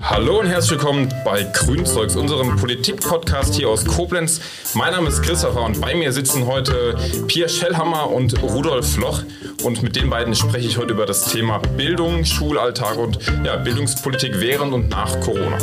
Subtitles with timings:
[0.00, 4.40] Hallo und herzlich willkommen bei Grünzeugs, unserem Politik-Podcast hier aus Koblenz.
[4.74, 6.96] Mein Name ist Christopher und bei mir sitzen heute
[7.26, 9.22] Pierre Schellhammer und Rudolf Loch.
[9.62, 14.40] Und mit den beiden spreche ich heute über das Thema Bildung, Schulalltag und ja, Bildungspolitik
[14.40, 15.58] während und nach Corona.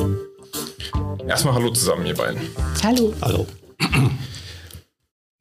[1.27, 2.41] Erstmal Hallo zusammen, ihr beiden.
[2.83, 3.13] Hallo.
[3.21, 3.47] Hallo.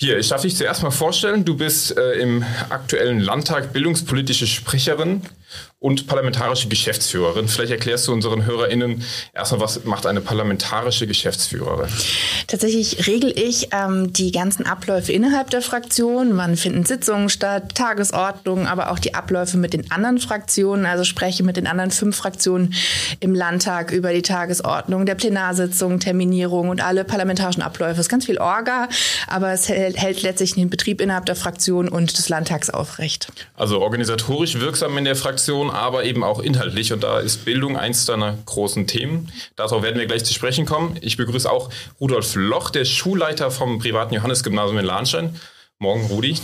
[0.01, 1.45] Hier, ich darf dich zuerst mal vorstellen.
[1.45, 5.23] Du bist äh, im aktuellen Landtag bildungspolitische Sprecherin
[5.83, 7.49] und parlamentarische Geschäftsführerin.
[7.49, 9.03] Vielleicht erklärst du unseren HörerInnen
[9.35, 11.89] erstmal, was macht eine parlamentarische Geschäftsführerin?
[12.47, 16.37] Tatsächlich regel ich ähm, die ganzen Abläufe innerhalb der Fraktion.
[16.37, 20.87] Wann finden Sitzungen statt, Tagesordnungen, aber auch die Abläufe mit den anderen Fraktionen.
[20.87, 22.75] Also spreche mit den anderen fünf Fraktionen
[23.19, 27.95] im Landtag über die Tagesordnung der Plenarsitzung, Terminierung und alle parlamentarischen Abläufe.
[27.95, 28.89] Es ist ganz viel Orga,
[29.27, 33.33] aber es hält, hält letztlich den Betrieb innerhalb der Fraktion und des Landtags aufrecht.
[33.57, 36.93] Also organisatorisch wirksam in der Fraktion, aber eben auch inhaltlich.
[36.93, 39.33] Und da ist Bildung eins deiner großen Themen.
[39.57, 40.99] Darauf werden wir gleich zu sprechen kommen.
[41.01, 41.71] Ich begrüße auch
[42.01, 45.41] Rudolf Loch, der Schulleiter vom privaten Johannesgymnasium in Lahnstein.
[45.79, 46.37] Morgen, Rudi.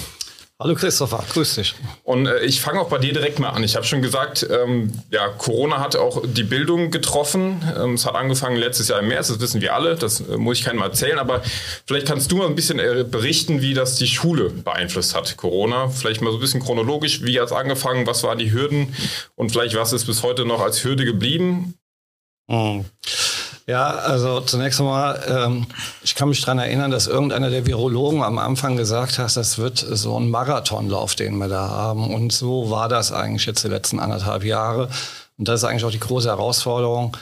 [0.61, 1.77] Hallo Christopher, grüß dich.
[2.03, 3.63] Und äh, ich fange auch bei dir direkt mal an.
[3.63, 7.63] Ich habe schon gesagt, ähm, ja, Corona hat auch die Bildung getroffen.
[7.81, 10.59] Ähm, es hat angefangen letztes Jahr im März, das wissen wir alle, das äh, muss
[10.59, 11.43] ich keinem erzählen, aber
[11.87, 15.91] vielleicht kannst du mal ein bisschen äh, berichten, wie das die Schule beeinflusst hat, Corona.
[15.91, 18.97] Vielleicht mal so ein bisschen chronologisch, wie hat es angefangen, was waren die Hürden
[19.37, 21.75] und vielleicht was ist bis heute noch als Hürde geblieben?
[22.49, 22.85] Mhm.
[23.69, 25.67] Ja, also zunächst einmal, ähm,
[26.03, 29.77] ich kann mich daran erinnern, dass irgendeiner der Virologen am Anfang gesagt hat, das wird
[29.77, 32.15] so ein Marathonlauf, den wir da haben.
[32.15, 34.89] Und so war das eigentlich jetzt die letzten anderthalb Jahre.
[35.37, 37.15] Und das ist eigentlich auch die große Herausforderung,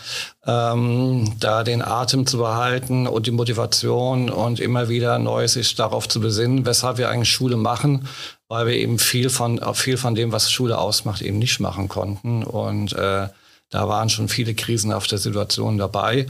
[0.46, 6.08] ähm, da den Atem zu behalten und die Motivation und immer wieder neu sich darauf
[6.08, 8.06] zu besinnen, weshalb wir eigentlich Schule machen,
[8.46, 12.44] weil wir eben viel von, viel von dem, was Schule ausmacht, eben nicht machen konnten.
[12.44, 13.26] Und äh,
[13.70, 16.26] da waren schon viele krisenhafte Situationen dabei.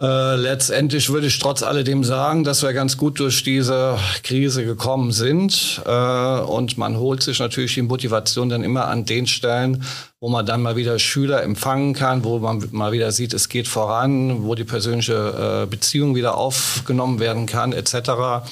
[0.00, 5.10] Äh, letztendlich würde ich trotz alledem sagen, dass wir ganz gut durch diese Krise gekommen
[5.10, 5.82] sind.
[5.84, 9.82] Äh, und man holt sich natürlich die Motivation dann immer an den Stellen,
[10.20, 13.66] wo man dann mal wieder Schüler empfangen kann, wo man mal wieder sieht, es geht
[13.66, 18.46] voran, wo die persönliche äh, Beziehung wieder aufgenommen werden kann, etc.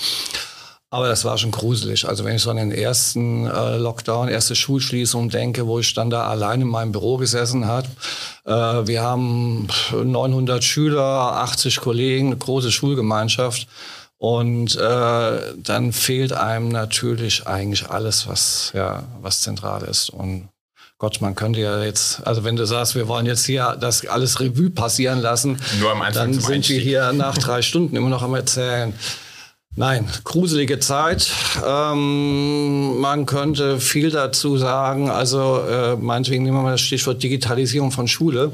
[0.90, 2.08] Aber das war schon gruselig.
[2.08, 6.10] Also wenn ich so an den ersten äh, Lockdown, erste Schulschließung denke, wo ich dann
[6.10, 7.88] da allein in meinem Büro gesessen habe.
[8.44, 13.66] Äh, wir haben 900 Schüler, 80 Kollegen, eine große Schulgemeinschaft.
[14.18, 20.08] Und äh, dann fehlt einem natürlich eigentlich alles, was, ja, was zentral ist.
[20.08, 20.48] Und
[20.98, 24.40] Gott, man könnte ja jetzt, also wenn du sagst, wir wollen jetzt hier das alles
[24.40, 25.58] Revue passieren lassen,
[26.14, 28.94] dann sind wir hier nach drei Stunden immer noch am Erzählen.
[29.78, 31.30] Nein, gruselige Zeit.
[31.62, 35.10] Ähm, man könnte viel dazu sagen.
[35.10, 38.52] Also äh, meinetwegen nehmen wir mal das Stichwort Digitalisierung von Schule.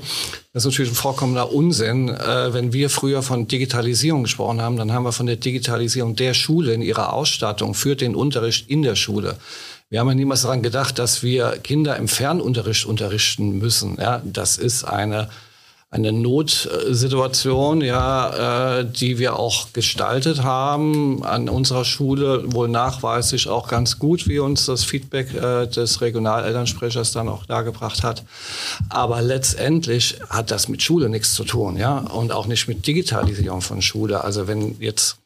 [0.53, 2.09] Das ist natürlich ein vollkommener Unsinn.
[2.09, 6.35] Äh, wenn wir früher von Digitalisierung gesprochen haben, dann haben wir von der Digitalisierung der
[6.35, 9.37] Schule in ihrer Ausstattung für den Unterricht in der Schule.
[9.91, 13.97] Wir haben ja niemals daran gedacht, dass wir Kinder im Fernunterricht unterrichten müssen.
[14.01, 15.29] Ja, das ist eine
[15.93, 23.69] eine Notsituation, ja, äh, die wir auch gestaltet haben an unserer Schule, wohl nachweislich auch
[23.69, 28.25] ganz gut, wie uns das Feedback äh, des Regionalelternsprechers dann auch dargebracht hat.
[28.89, 33.61] Aber letztendlich hat das mit Schule nichts zu tun, ja, und auch nicht mit Digitalisierung
[33.61, 34.25] von Schule.
[34.25, 35.19] Also wenn jetzt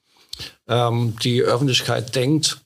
[0.66, 2.58] ähm, die Öffentlichkeit denkt,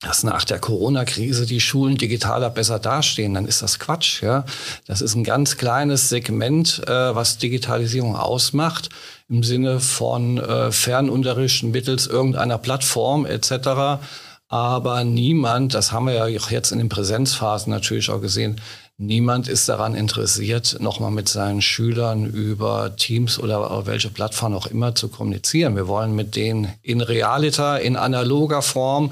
[0.00, 4.22] dass nach der Corona-Krise die Schulen digitaler besser dastehen, dann ist das Quatsch.
[4.22, 4.44] Ja,
[4.86, 8.88] das ist ein ganz kleines Segment, äh, was Digitalisierung ausmacht
[9.28, 14.02] im Sinne von äh, Fernunterricht mittels irgendeiner Plattform etc.
[14.48, 18.60] Aber niemand, das haben wir ja auch jetzt in den Präsenzphasen natürlich auch gesehen,
[19.02, 24.94] Niemand ist daran interessiert, nochmal mit seinen Schülern über Teams oder welche Plattform auch immer
[24.94, 25.74] zu kommunizieren.
[25.74, 29.10] Wir wollen mit denen in realita, in analoger Form,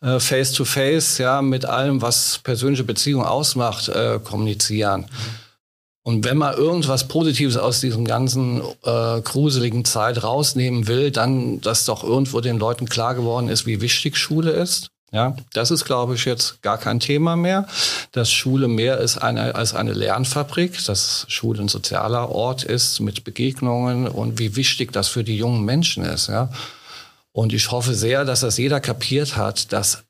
[0.00, 5.06] äh, face to face, ja, mit allem, was persönliche Beziehung ausmacht, äh, kommunizieren.
[6.02, 11.84] Und wenn man irgendwas Positives aus diesem ganzen äh, gruseligen Zeit rausnehmen will, dann, dass
[11.84, 16.14] doch irgendwo den Leuten klar geworden ist, wie wichtig Schule ist ja, das ist, glaube
[16.14, 17.66] ich, jetzt gar kein Thema mehr,
[18.12, 23.24] dass Schule mehr ist eine, als eine Lernfabrik, dass Schule ein sozialer Ort ist mit
[23.24, 26.28] Begegnungen und wie wichtig das für die jungen Menschen ist.
[26.28, 26.50] Ja.
[27.32, 30.04] Und ich hoffe sehr, dass das jeder kapiert hat, dass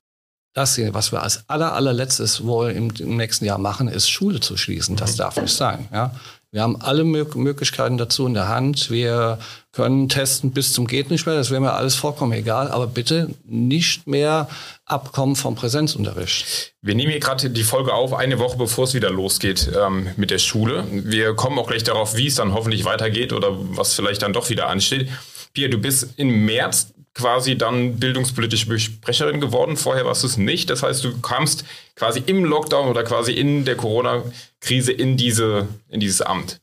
[0.55, 4.57] das was wir als aller, allerletztes wohl im, im nächsten Jahr machen, ist Schule zu
[4.57, 4.97] schließen.
[4.97, 5.87] Das darf nicht sein.
[5.93, 6.11] Ja.
[6.51, 8.91] Wir haben alle Möglichkeiten dazu in der Hand.
[8.91, 9.39] Wir
[9.73, 11.35] können testen bis zum geht nicht mehr.
[11.35, 12.71] Das wäre mir alles vollkommen egal.
[12.71, 14.49] Aber bitte nicht mehr
[14.87, 16.73] abkommen vom Präsenzunterricht.
[16.81, 20.31] Wir nehmen hier gerade die Folge auf, eine Woche bevor es wieder losgeht ähm, mit
[20.31, 20.87] der Schule.
[20.91, 24.49] Wir kommen auch gleich darauf, wie es dann hoffentlich weitergeht oder was vielleicht dann doch
[24.49, 25.11] wieder ansteht.
[25.53, 29.77] Pia, du bist im März quasi dann bildungspolitische Besprecherin geworden.
[29.77, 30.71] Vorher warst du es nicht.
[30.71, 31.65] Das heißt, du kamst
[31.97, 36.61] quasi im Lockdown oder quasi in der Corona-Krise in, diese, in dieses Amt.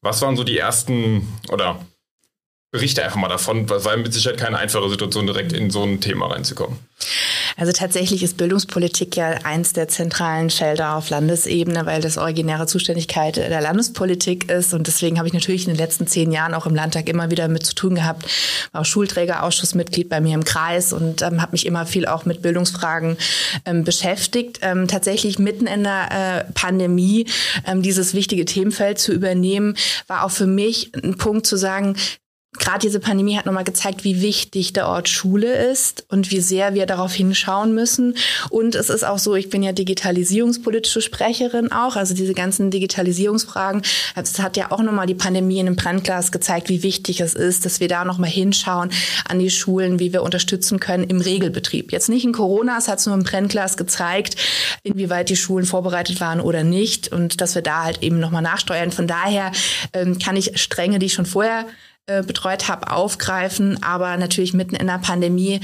[0.00, 1.84] Was waren so die ersten oder
[2.70, 6.26] berichte einfach mal davon, weil mit Sicherheit keine einfache Situation, direkt in so ein Thema
[6.26, 6.78] reinzukommen.
[7.56, 13.36] Also tatsächlich ist Bildungspolitik ja eins der zentralen Felder auf Landesebene, weil das originäre Zuständigkeit
[13.36, 14.74] der Landespolitik ist.
[14.74, 17.48] Und deswegen habe ich natürlich in den letzten zehn Jahren auch im Landtag immer wieder
[17.48, 18.28] mit zu tun gehabt.
[18.72, 22.42] War auch Schulträgerausschussmitglied bei mir im Kreis und ähm, habe mich immer viel auch mit
[22.42, 23.16] Bildungsfragen
[23.64, 24.60] ähm, beschäftigt.
[24.62, 27.26] Ähm, tatsächlich mitten in der äh, Pandemie
[27.66, 29.76] ähm, dieses wichtige Themenfeld zu übernehmen,
[30.06, 31.96] war auch für mich ein Punkt zu sagen,
[32.52, 36.72] gerade diese Pandemie hat nochmal gezeigt, wie wichtig der Ort Schule ist und wie sehr
[36.72, 38.16] wir darauf hinschauen müssen.
[38.48, 43.82] Und es ist auch so, ich bin ja digitalisierungspolitische Sprecherin auch, also diese ganzen Digitalisierungsfragen.
[44.16, 47.66] Es hat ja auch nochmal die Pandemie in einem Brennglas gezeigt, wie wichtig es ist,
[47.66, 48.90] dass wir da nochmal hinschauen
[49.28, 51.92] an die Schulen, wie wir unterstützen können im Regelbetrieb.
[51.92, 54.36] Jetzt nicht in Corona, es hat es nur im Brennglas gezeigt,
[54.82, 58.90] inwieweit die Schulen vorbereitet waren oder nicht und dass wir da halt eben nochmal nachsteuern.
[58.90, 59.52] Von daher
[59.92, 61.66] ähm, kann ich Stränge, die ich schon vorher
[62.08, 63.82] äh, betreut habe, aufgreifen.
[63.82, 65.60] Aber natürlich mitten in der Pandemie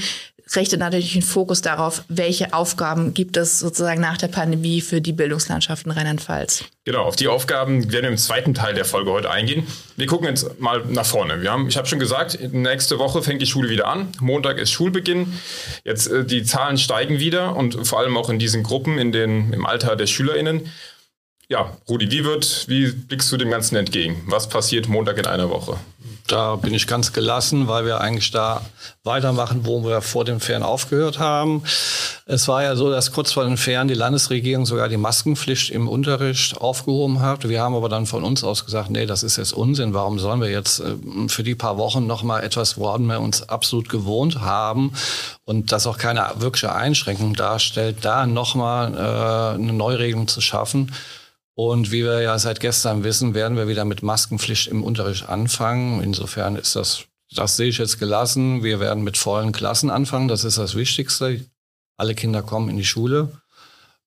[0.55, 5.11] richtet natürlich den Fokus darauf, welche Aufgaben gibt es sozusagen nach der Pandemie für die
[5.11, 6.65] Bildungslandschaft in Rheinland-Pfalz.
[6.83, 9.65] Genau, auf die Aufgaben werden wir im zweiten Teil der Folge heute eingehen.
[9.97, 11.41] Wir gucken jetzt mal nach vorne.
[11.41, 14.09] Wir haben, ich habe schon gesagt, nächste Woche fängt die Schule wieder an.
[14.19, 15.33] Montag ist Schulbeginn.
[15.83, 19.51] Jetzt äh, die Zahlen steigen wieder und vor allem auch in diesen Gruppen in den,
[19.51, 20.69] im Alter der SchülerInnen.
[21.47, 24.23] Ja, Rudi, wie wird, wie blickst du dem Ganzen entgegen?
[24.27, 25.77] Was passiert Montag in einer Woche?
[26.27, 28.61] Da bin ich ganz gelassen, weil wir eigentlich da
[29.03, 31.61] weitermachen, wo wir vor den Ferien aufgehört haben.
[32.25, 35.87] Es war ja so, dass kurz vor den Ferien die Landesregierung sogar die Maskenpflicht im
[35.87, 37.47] Unterricht aufgehoben hat.
[37.47, 39.93] Wir haben aber dann von uns aus gesagt, nee, das ist jetzt Unsinn.
[39.93, 40.95] Warum sollen wir jetzt äh,
[41.27, 44.93] für die paar Wochen noch mal etwas, woran wir uns absolut gewohnt haben
[45.43, 50.91] und das auch keine wirkliche Einschränkung darstellt, da noch mal äh, eine Neuregelung zu schaffen?
[51.55, 56.03] Und wie wir ja seit gestern wissen, werden wir wieder mit Maskenpflicht im Unterricht anfangen.
[56.03, 58.63] Insofern ist das, das sehe ich jetzt gelassen.
[58.63, 60.27] Wir werden mit vollen Klassen anfangen.
[60.27, 61.45] Das ist das Wichtigste.
[61.97, 63.29] Alle Kinder kommen in die Schule.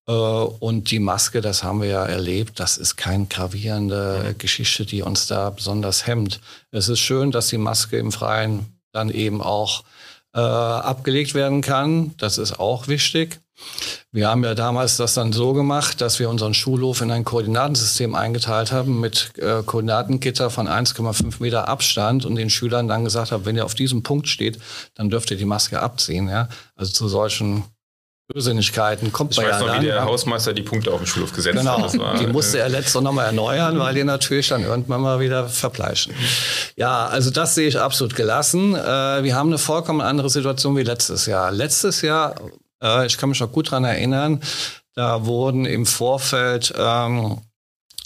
[0.06, 5.02] Äh, und die Maske, das haben wir ja erlebt, das ist keine gravierende Geschichte, die
[5.02, 6.40] uns da besonders hemmt.
[6.70, 9.84] Es ist schön, dass die Maske im Freien dann eben auch
[10.34, 12.14] äh, abgelegt werden kann.
[12.16, 13.40] Das ist auch wichtig.
[14.10, 18.14] Wir haben ja damals das dann so gemacht, dass wir unseren Schulhof in ein Koordinatensystem
[18.14, 23.44] eingeteilt haben mit äh, Koordinatengitter von 1,5 Meter Abstand und den Schülern dann gesagt haben,
[23.44, 24.58] wenn ihr auf diesem Punkt steht,
[24.94, 26.28] dann dürft ihr die Maske abziehen.
[26.28, 26.48] Ja?
[26.74, 27.64] Also zu solchen
[28.34, 30.04] Irrsinnigkeiten kommt ich weiß ja noch, dann, wie der ja.
[30.04, 31.82] Hausmeister die Punkte auf den Schulhof gesetzt genau.
[31.82, 31.98] hat.
[31.98, 36.14] War, die musste er letztes nochmal erneuern, weil die natürlich dann irgendwann mal wieder verbleichen.
[36.76, 38.74] Ja, also das sehe ich absolut gelassen.
[38.74, 41.50] Äh, wir haben eine vollkommen andere Situation wie letztes Jahr.
[41.50, 42.34] Letztes Jahr
[42.82, 44.40] äh, ich kann mich noch gut dran erinnern,
[44.94, 47.40] da wurden im Vorfeld ähm,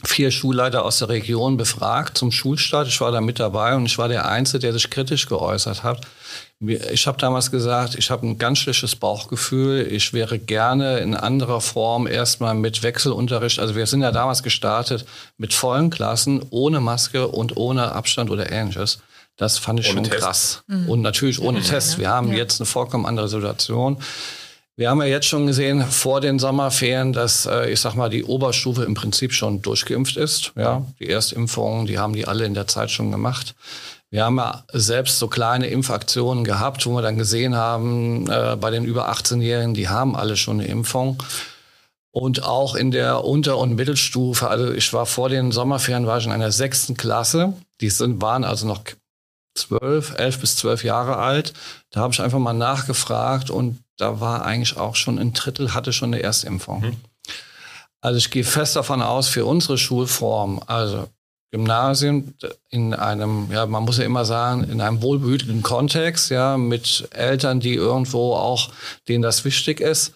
[0.05, 2.89] vier Schulleiter aus der Region befragt zum Schulstart.
[2.89, 6.07] Ich war da mit dabei und ich war der Einzige, der sich kritisch geäußert hat.
[6.61, 9.87] Ich habe damals gesagt, ich habe ein ganz schlechtes Bauchgefühl.
[9.91, 13.59] Ich wäre gerne in anderer Form erstmal mit Wechselunterricht.
[13.59, 15.05] Also wir sind ja damals gestartet
[15.39, 18.99] mit vollen Klassen, ohne Maske und ohne Abstand oder ähnliches.
[19.37, 20.19] Das fand ich ohne schon Test.
[20.19, 20.63] krass.
[20.67, 20.89] Mhm.
[20.89, 21.65] Und natürlich ohne mhm.
[21.65, 21.99] Test.
[21.99, 22.39] Wir haben ja.
[22.39, 23.99] jetzt eine vollkommen andere Situation.
[24.77, 28.25] Wir haben ja jetzt schon gesehen vor den Sommerferien, dass äh, ich sag mal die
[28.25, 30.53] Oberstufe im Prinzip schon durchgeimpft ist.
[30.57, 33.55] Ja, die Erstimpfungen, die haben die alle in der Zeit schon gemacht.
[34.09, 38.71] Wir haben ja selbst so kleine Impfaktionen gehabt, wo wir dann gesehen haben, äh, bei
[38.71, 41.23] den über 18-Jährigen, die haben alle schon eine Impfung.
[42.11, 46.27] Und auch in der Unter- und Mittelstufe, also ich war vor den Sommerferien, war ich
[46.27, 47.55] in einer sechsten Klasse.
[47.81, 48.83] Die sind, waren also noch
[49.55, 51.55] zwölf, elf bis zwölf Jahre alt.
[51.91, 55.93] Da habe ich einfach mal nachgefragt und da war eigentlich auch schon ein Drittel, hatte
[55.93, 56.81] schon eine Erstimpfung.
[56.81, 56.97] Mhm.
[58.01, 61.09] Also ich gehe fest davon aus, für unsere Schulform, also
[61.53, 62.35] Gymnasien
[62.71, 67.61] in einem, ja, man muss ja immer sagen, in einem wohlbehüteten Kontext, ja, mit Eltern,
[67.61, 68.71] die irgendwo auch,
[69.07, 70.15] denen das wichtig ist.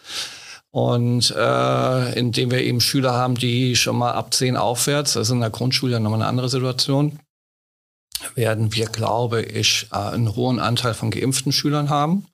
[0.70, 5.32] Und äh, indem wir eben Schüler haben, die schon mal ab zehn aufwärts, das ist
[5.32, 7.18] in der Grundschule ja nochmal eine andere Situation,
[8.34, 12.26] werden wir, glaube ich, äh, einen hohen Anteil von geimpften Schülern haben.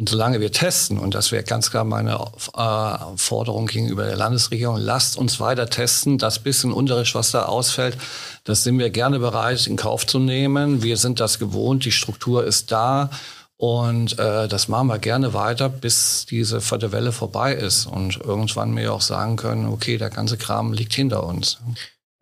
[0.00, 2.18] Und solange wir testen, und das wäre ganz klar meine
[2.56, 6.16] äh, Forderung gegenüber der Landesregierung, lasst uns weiter testen.
[6.16, 7.98] Das bisschen Unterricht, was da ausfällt,
[8.44, 10.82] das sind wir gerne bereit in Kauf zu nehmen.
[10.82, 13.10] Wir sind das gewohnt, die Struktur ist da.
[13.58, 18.74] Und äh, das machen wir gerne weiter, bis diese vierte Welle vorbei ist und irgendwann
[18.74, 21.58] wir auch sagen können, okay, der ganze Kram liegt hinter uns.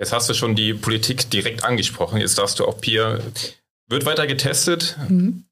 [0.01, 2.19] Jetzt hast du schon die Politik direkt angesprochen.
[2.19, 3.21] Jetzt darfst du auch Pia.
[3.87, 4.99] Wird weiter getestet?
[5.09, 5.45] Mhm.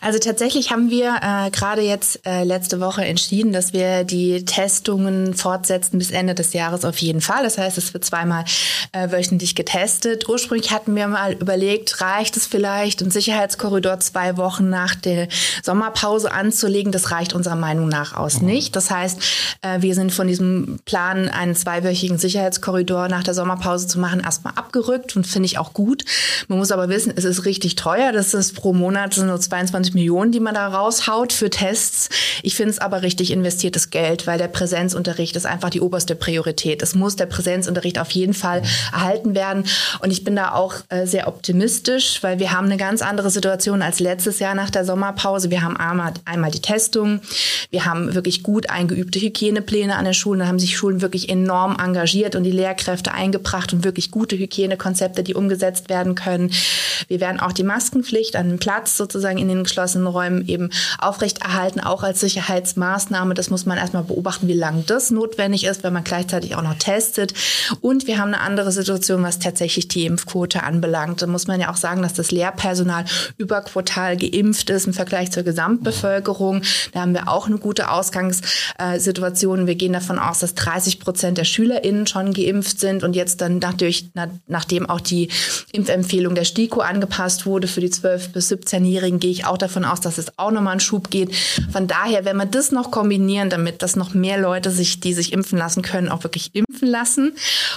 [0.00, 5.34] Also tatsächlich haben wir äh, gerade jetzt äh, letzte Woche entschieden, dass wir die Testungen
[5.34, 7.42] fortsetzen bis Ende des Jahres auf jeden Fall.
[7.42, 8.44] Das heißt, es wird zweimal
[8.92, 10.28] äh, wöchentlich getestet.
[10.28, 15.28] Ursprünglich hatten wir mal überlegt, reicht es vielleicht, einen Sicherheitskorridor zwei Wochen nach der
[15.62, 16.92] Sommerpause anzulegen.
[16.92, 18.48] Das reicht unserer Meinung nach aus mhm.
[18.48, 18.76] nicht.
[18.76, 19.18] Das heißt,
[19.62, 24.54] äh, wir sind von diesem Plan, einen zweiwöchigen Sicherheitskorridor nach der Sommerpause zu machen, erstmal
[24.54, 26.04] abgerückt und finde ich auch gut.
[26.46, 28.12] Man muss aber wissen, es ist richtig teuer.
[28.12, 32.08] Das ist pro Monat sind nur 22 25 Millionen, die man da raushaut für Tests.
[32.42, 36.82] Ich finde es aber richtig investiertes Geld, weil der Präsenzunterricht ist einfach die oberste Priorität.
[36.82, 39.64] Es muss der Präsenzunterricht auf jeden Fall erhalten werden.
[40.00, 43.82] Und ich bin da auch äh, sehr optimistisch, weil wir haben eine ganz andere Situation
[43.82, 45.50] als letztes Jahr nach der Sommerpause.
[45.50, 47.20] Wir haben einmal, einmal die Testung.
[47.70, 50.40] Wir haben wirklich gut eingeübte Hygienepläne an den Schulen.
[50.40, 55.22] Da haben sich Schulen wirklich enorm engagiert und die Lehrkräfte eingebracht und wirklich gute Hygienekonzepte,
[55.22, 56.50] die umgesetzt werden können.
[57.08, 61.80] Wir werden auch die Maskenpflicht an den Platz sozusagen in den geschlossenen Räumen eben aufrechterhalten,
[61.80, 63.34] auch als Sicherheitsmaßnahme.
[63.34, 66.78] Das muss man erstmal beobachten, wie lange das notwendig ist, wenn man gleichzeitig auch noch
[66.78, 67.34] testet.
[67.82, 71.20] Und wir haben eine andere Situation, was tatsächlich die Impfquote anbelangt.
[71.20, 73.04] Da muss man ja auch sagen, dass das Lehrpersonal
[73.36, 76.62] überquartal geimpft ist im Vergleich zur Gesamtbevölkerung.
[76.92, 79.66] Da haben wir auch eine gute Ausgangssituation.
[79.66, 83.58] Wir gehen davon aus, dass 30 Prozent der SchülerInnen schon geimpft sind und jetzt dann
[83.58, 84.10] dadurch,
[84.46, 85.28] nachdem auch die
[85.72, 90.00] Impfempfehlung der STIKO angepasst wurde für die 12- bis 17-Jährigen, gehe ich auch davon aus,
[90.00, 91.34] dass es auch nochmal einen Schub geht.
[91.72, 95.32] Von daher, wenn wir das noch kombinieren, damit dass noch mehr Leute sich, die sich
[95.32, 97.34] impfen lassen können, auch wirklich impfen lassen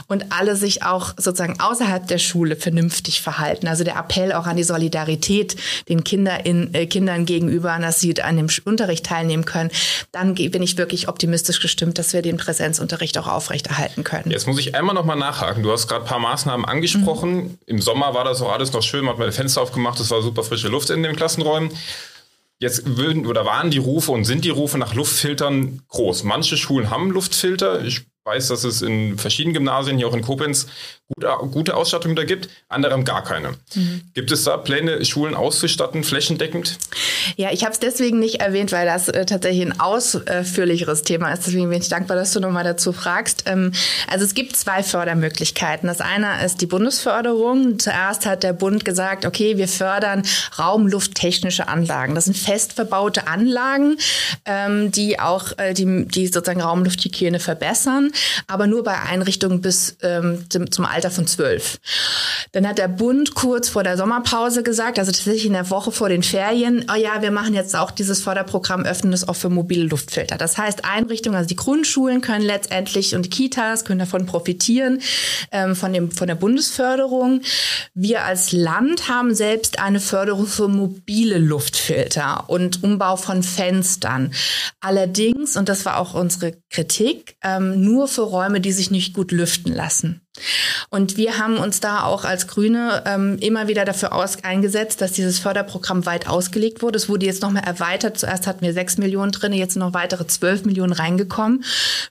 [0.07, 3.67] und alle sich auch sozusagen außerhalb der Schule vernünftig verhalten.
[3.67, 5.55] Also der Appell auch an die Solidarität
[5.89, 9.71] den Kinder in, äh, Kindern gegenüber, dass sie an dem Unterricht teilnehmen können,
[10.11, 14.31] dann bin ich wirklich optimistisch gestimmt, dass wir den Präsenzunterricht auch aufrechterhalten können.
[14.31, 15.63] Jetzt muss ich einmal noch mal nachhaken.
[15.63, 17.35] Du hast gerade ein paar Maßnahmen angesprochen.
[17.35, 17.57] Mhm.
[17.65, 20.21] Im Sommer war das auch alles noch schön, man hat mal Fenster aufgemacht, es war
[20.21, 21.71] super frische Luft in den Klassenräumen.
[22.59, 26.23] Jetzt würden oder waren die Rufe und sind die Rufe nach Luftfiltern groß.
[26.23, 27.83] Manche Schulen haben Luftfilter.
[27.83, 30.67] Ich weiß, dass es in verschiedenen Gymnasien, hier auch in Koblenz,
[31.51, 33.51] gute, Ausstattung da gibt, andere gar keine.
[33.75, 34.01] Mhm.
[34.13, 36.77] Gibt es da Pläne, Schulen auszustatten, flächendeckend?
[37.37, 41.45] Ja, ich habe es deswegen nicht erwähnt, weil das äh, tatsächlich ein ausführlicheres Thema ist.
[41.47, 43.43] Deswegen bin ich dankbar, dass du nochmal dazu fragst.
[43.47, 43.71] Ähm,
[44.09, 45.87] also es gibt zwei Fördermöglichkeiten.
[45.87, 47.79] Das eine ist die Bundesförderung.
[47.79, 50.23] Zuerst hat der Bund gesagt, okay, wir fördern
[50.57, 52.15] raumlufttechnische Anlagen.
[52.15, 53.97] Das sind fest verbaute Anlagen,
[54.45, 58.11] ähm, die auch äh, die, die sozusagen Raumlufthygiene verbessern,
[58.47, 61.79] aber nur bei Einrichtungen bis ähm, zum Alter Alter von zwölf.
[62.51, 66.09] Dann hat der Bund kurz vor der Sommerpause gesagt, also tatsächlich in der Woche vor
[66.09, 69.85] den Ferien, oh ja, wir machen jetzt auch dieses Förderprogramm, öffnen das auch für mobile
[69.85, 70.37] Luftfilter.
[70.37, 75.01] Das heißt, Einrichtungen, also die Grundschulen können letztendlich und die Kitas können davon profitieren,
[75.51, 77.41] ähm, von, dem, von der Bundesförderung.
[77.95, 84.33] Wir als Land haben selbst eine Förderung für mobile Luftfilter und Umbau von Fenstern.
[84.81, 89.31] Allerdings, und das war auch unsere Kritik, ähm, nur für Räume, die sich nicht gut
[89.31, 90.20] lüften lassen.
[90.89, 95.11] Und wir haben uns da auch als Grüne ähm, immer wieder dafür aus eingesetzt, dass
[95.11, 96.97] dieses Förderprogramm weit ausgelegt wurde.
[96.97, 98.17] Es wurde jetzt nochmal erweitert.
[98.17, 101.63] Zuerst hatten wir sechs Millionen drin, jetzt sind noch weitere zwölf Millionen reingekommen.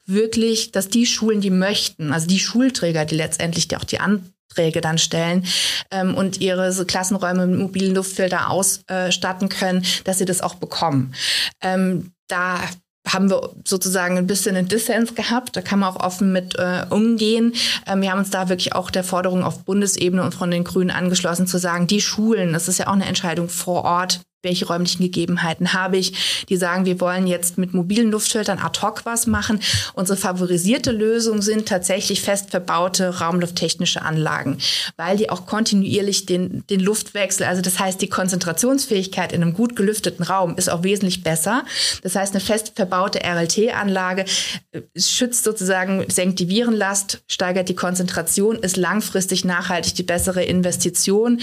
[0.07, 4.81] Wirklich, dass die Schulen, die möchten, also die Schulträger, die letztendlich die auch die Anträge
[4.81, 5.47] dann stellen
[5.91, 11.15] ähm, und ihre so Klassenräume mit mobilen Luftfilter ausstatten können, dass sie das auch bekommen.
[11.63, 12.61] Ähm, da
[13.07, 15.57] haben wir sozusagen ein bisschen einen Dissens gehabt.
[15.57, 17.55] Da kann man auch offen mit äh, umgehen.
[17.87, 20.91] Ähm, wir haben uns da wirklich auch der Forderung auf Bundesebene und von den Grünen
[20.91, 25.03] angeschlossen, zu sagen, die Schulen, das ist ja auch eine Entscheidung vor Ort, welche räumlichen
[25.03, 29.61] Gegebenheiten habe ich, die sagen, wir wollen jetzt mit mobilen Luftfiltern ad hoc was machen.
[29.95, 34.59] Unsere favorisierte Lösung sind tatsächlich fest verbaute raumlufttechnische Anlagen,
[34.97, 39.77] weil die auch kontinuierlich den, den Luftwechsel, also das heißt, die Konzentrationsfähigkeit in einem gut
[39.77, 41.65] gelüfteten Raum ist auch wesentlich besser.
[42.03, 44.25] Das heißt, eine fest verbaute RLT-Anlage
[44.73, 51.41] äh, schützt sozusagen, senkt die Virenlast, steigert die Konzentration, ist langfristig nachhaltig die bessere Investition.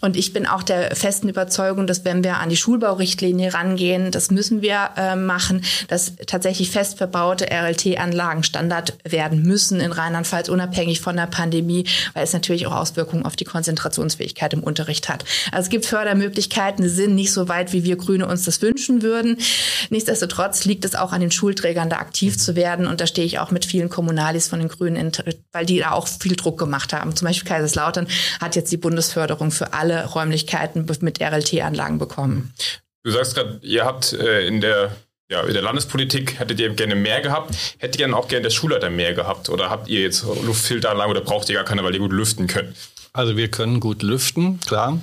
[0.00, 4.10] Und ich bin auch der festen Überzeugung, dass wenn wir an die Schulbaurichtlinie rangehen.
[4.10, 10.48] Das müssen wir äh, machen, dass tatsächlich fest verbaute RLT-Anlagen Standard werden müssen in Rheinland-Pfalz,
[10.48, 15.24] unabhängig von der Pandemie, weil es natürlich auch Auswirkungen auf die Konzentrationsfähigkeit im Unterricht hat.
[15.52, 19.02] Also es gibt Fördermöglichkeiten, die sind nicht so weit, wie wir Grüne uns das wünschen
[19.02, 19.38] würden.
[19.90, 22.86] Nichtsdestotrotz liegt es auch an den Schulträgern, da aktiv zu werden.
[22.86, 25.12] Und da stehe ich auch mit vielen Kommunalis von den Grünen,
[25.52, 27.14] weil die da auch viel Druck gemacht haben.
[27.14, 28.06] Zum Beispiel Kaiserslautern
[28.40, 32.29] hat jetzt die Bundesförderung für alle Räumlichkeiten mit RLT-Anlagen bekommen.
[33.02, 34.94] Du sagst gerade, ihr habt äh, in der
[35.30, 37.54] ja, in der Landespolitik hättet ihr gerne mehr gehabt.
[37.78, 39.48] Hättet ihr dann auch gerne der Schulleiter mehr gehabt?
[39.48, 42.76] Oder habt ihr jetzt Luftfilteranlagen oder braucht ihr gar keine, weil ihr gut lüften könnt?
[43.12, 45.00] Also wir können gut lüften, klar.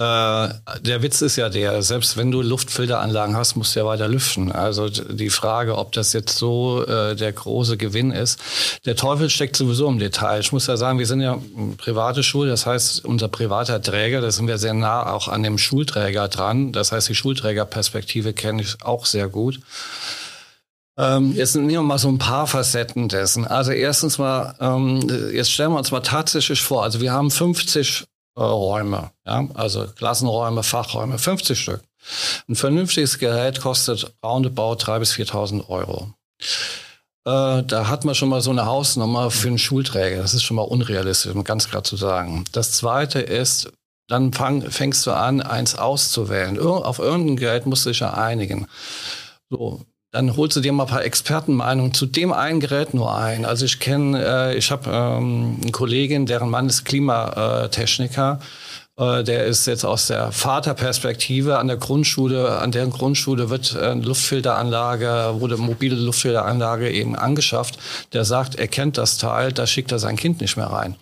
[0.00, 0.48] Äh,
[0.80, 4.50] der Witz ist ja der, selbst wenn du Luftfilteranlagen hast, musst du ja weiter lüften.
[4.50, 8.40] Also die Frage, ob das jetzt so äh, der große Gewinn ist.
[8.86, 10.40] Der Teufel steckt sowieso im Detail.
[10.40, 11.38] Ich muss ja sagen, wir sind ja
[11.76, 15.58] private Schule, das heißt, unser privater Träger, da sind wir sehr nah auch an dem
[15.58, 16.72] Schulträger dran.
[16.72, 19.60] Das heißt, die Schulträgerperspektive kenne ich auch sehr gut.
[20.96, 23.46] Ähm, jetzt nehmen wir mal so ein paar Facetten dessen.
[23.46, 28.06] Also erstens mal, ähm, jetzt stellen wir uns mal tatsächlich vor, also wir haben 50
[28.36, 31.82] äh, Räume, ja, also Klassenräume, Fachräume, 50 Stück.
[32.48, 36.14] Ein vernünftiges Gerät kostet roundabout 3.000 bis 4.000 Euro.
[37.26, 40.22] Äh, da hat man schon mal so eine Hausnummer für einen Schulträger.
[40.22, 42.44] Das ist schon mal unrealistisch, um ganz klar zu sagen.
[42.52, 43.70] Das zweite ist,
[44.08, 46.56] dann fang, fängst du an, eins auszuwählen.
[46.56, 48.66] Ir auf irgendein Gerät musst du dich ja einigen.
[49.50, 53.44] So, dann holst du dir mal ein paar Expertenmeinungen zu dem einen Gerät nur ein.
[53.44, 58.40] Also ich kenne, äh, ich habe ähm, eine Kollegin, deren Mann ist Klimatechniker.
[58.98, 64.02] Äh, der ist jetzt aus der Vaterperspektive an der Grundschule, an deren Grundschule wird eine
[64.02, 67.78] Luftfilteranlage, wurde mobile Luftfilteranlage eben angeschafft.
[68.12, 70.96] Der sagt, er kennt das Teil, da schickt er sein Kind nicht mehr rein.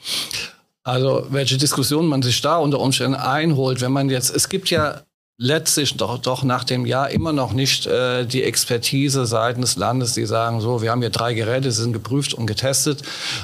[0.84, 5.02] Also welche Diskussion man sich da unter Umständen einholt, wenn man jetzt, es gibt ja
[5.38, 10.12] letztlich doch, doch nach dem Jahr immer noch nicht äh, die Expertise seitens des Landes,
[10.12, 13.02] die sagen, so, wir haben hier drei Geräte, sie sind geprüft und getestet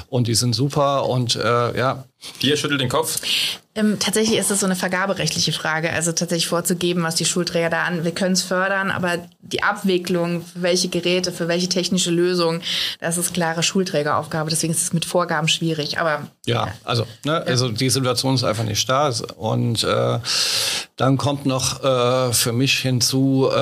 [0.09, 2.03] und die sind super und äh, ja.
[2.41, 3.21] Ihr schüttelt den Kopf.
[3.75, 7.83] Ähm, tatsächlich ist es so eine vergaberechtliche Frage, also tatsächlich vorzugeben, was die Schulträger da
[7.83, 8.03] an.
[8.03, 12.61] Wir können es fördern, aber die Abwicklung, für welche Geräte, für welche technische Lösung,
[12.99, 14.49] das ist klare Schulträgeraufgabe.
[14.49, 15.99] Deswegen ist es mit Vorgaben schwierig.
[15.99, 20.19] Aber ja, also ne, also die Situation ist einfach nicht da und äh,
[20.95, 23.57] dann kommt noch äh, für mich hinzu, äh,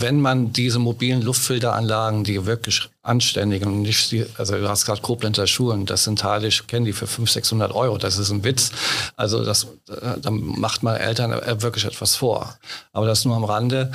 [0.00, 5.48] wenn man diese mobilen Luftfilteranlagen, die wirklich anständig und nicht, also du hast gerade Koblenzer
[5.48, 8.70] Schulen, das sind Teile, ich kenne die für 500, 600 Euro, das ist ein Witz.
[9.16, 12.56] Also das, äh, da macht man Eltern wirklich etwas vor.
[12.92, 13.90] Aber das nur am Rande.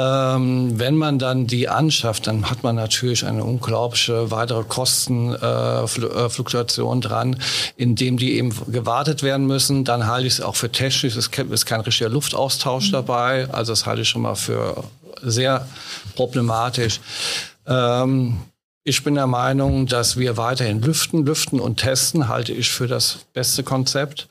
[0.00, 7.00] Ähm, wenn man dann die anschafft, dann hat man natürlich eine unglaubliche weitere Kostenfluktuation äh,
[7.00, 7.36] äh dran,
[7.76, 9.84] indem die eben gewartet werden müssen.
[9.84, 12.92] Dann halte ich es auch für technisch, es ist kein richtiger Luftaustausch mhm.
[12.92, 13.46] dabei.
[13.52, 14.84] Also das halte ich schon mal für
[15.22, 15.68] sehr
[16.16, 17.00] problematisch.
[17.66, 18.38] Ähm,
[18.84, 23.18] ich bin der Meinung, dass wir weiterhin lüften, lüften und testen, halte ich für das
[23.34, 24.28] beste Konzept.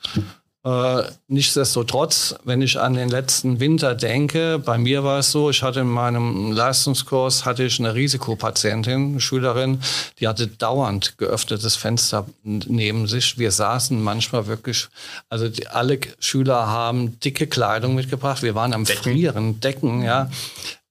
[0.62, 5.62] Äh, nichtsdestotrotz, wenn ich an den letzten Winter denke, bei mir war es so, ich
[5.62, 9.80] hatte in meinem Leistungskurs hatte ich eine Risikopatientin, eine Schülerin,
[10.18, 13.38] die hatte dauernd geöffnetes Fenster neben sich.
[13.38, 14.88] Wir saßen manchmal wirklich,
[15.30, 18.42] also die, alle Schüler haben dicke Kleidung mitgebracht.
[18.42, 19.02] Wir waren am Decken.
[19.02, 20.30] Frieren, Decken, ja.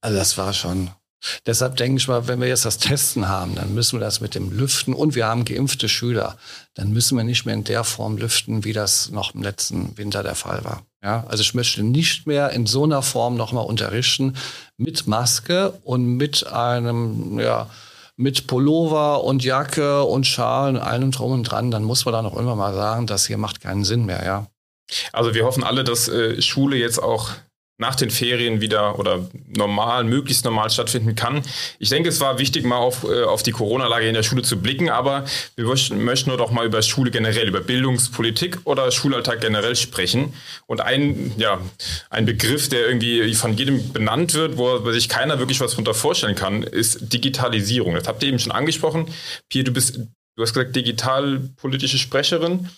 [0.02, 0.90] Also das war schon
[1.46, 4.36] Deshalb denke ich mal, wenn wir jetzt das Testen haben, dann müssen wir das mit
[4.36, 6.38] dem Lüften und wir haben geimpfte Schüler,
[6.76, 10.24] dann müssen wir nicht mehr in der Form lüften, wie das noch im letzten Winter
[10.24, 10.84] der Fall war.
[11.04, 14.36] Ja, also ich möchte nicht mehr in so einer Form nochmal unterrichten
[14.78, 17.70] mit Maske und mit einem, ja,
[18.18, 22.22] mit Pullover und Jacke und Schal und allem drum und dran, dann muss man da
[22.22, 24.48] noch immer mal sagen, das hier macht keinen Sinn mehr, ja.
[25.14, 27.30] Also wir hoffen alle, dass äh, Schule jetzt auch
[27.80, 31.42] nach den Ferien wieder oder normal, möglichst normal stattfinden kann.
[31.80, 34.62] Ich denke, es war wichtig, mal auf, äh, auf die Corona-Lage in der Schule zu
[34.62, 39.78] blicken, aber wir möchten, möchten doch mal über Schule generell, über Bildungspolitik oder Schulalltag generell
[39.78, 40.34] sprechen.
[40.68, 41.60] Und ein, ja,
[42.10, 46.36] ein Begriff, der irgendwie von jedem benannt wird, wo sich keiner wirklich was darunter vorstellen
[46.36, 47.96] kann, ist Digitalisierung.
[47.96, 49.08] Das habt ihr eben schon angesprochen.
[49.48, 49.96] Pierre, du bist,
[50.36, 52.70] du hast gesagt, digitalpolitische Sprecherin.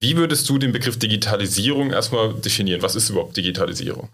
[0.00, 2.82] Wie würdest du den Begriff Digitalisierung erstmal definieren?
[2.82, 4.08] Was ist überhaupt Digitalisierung?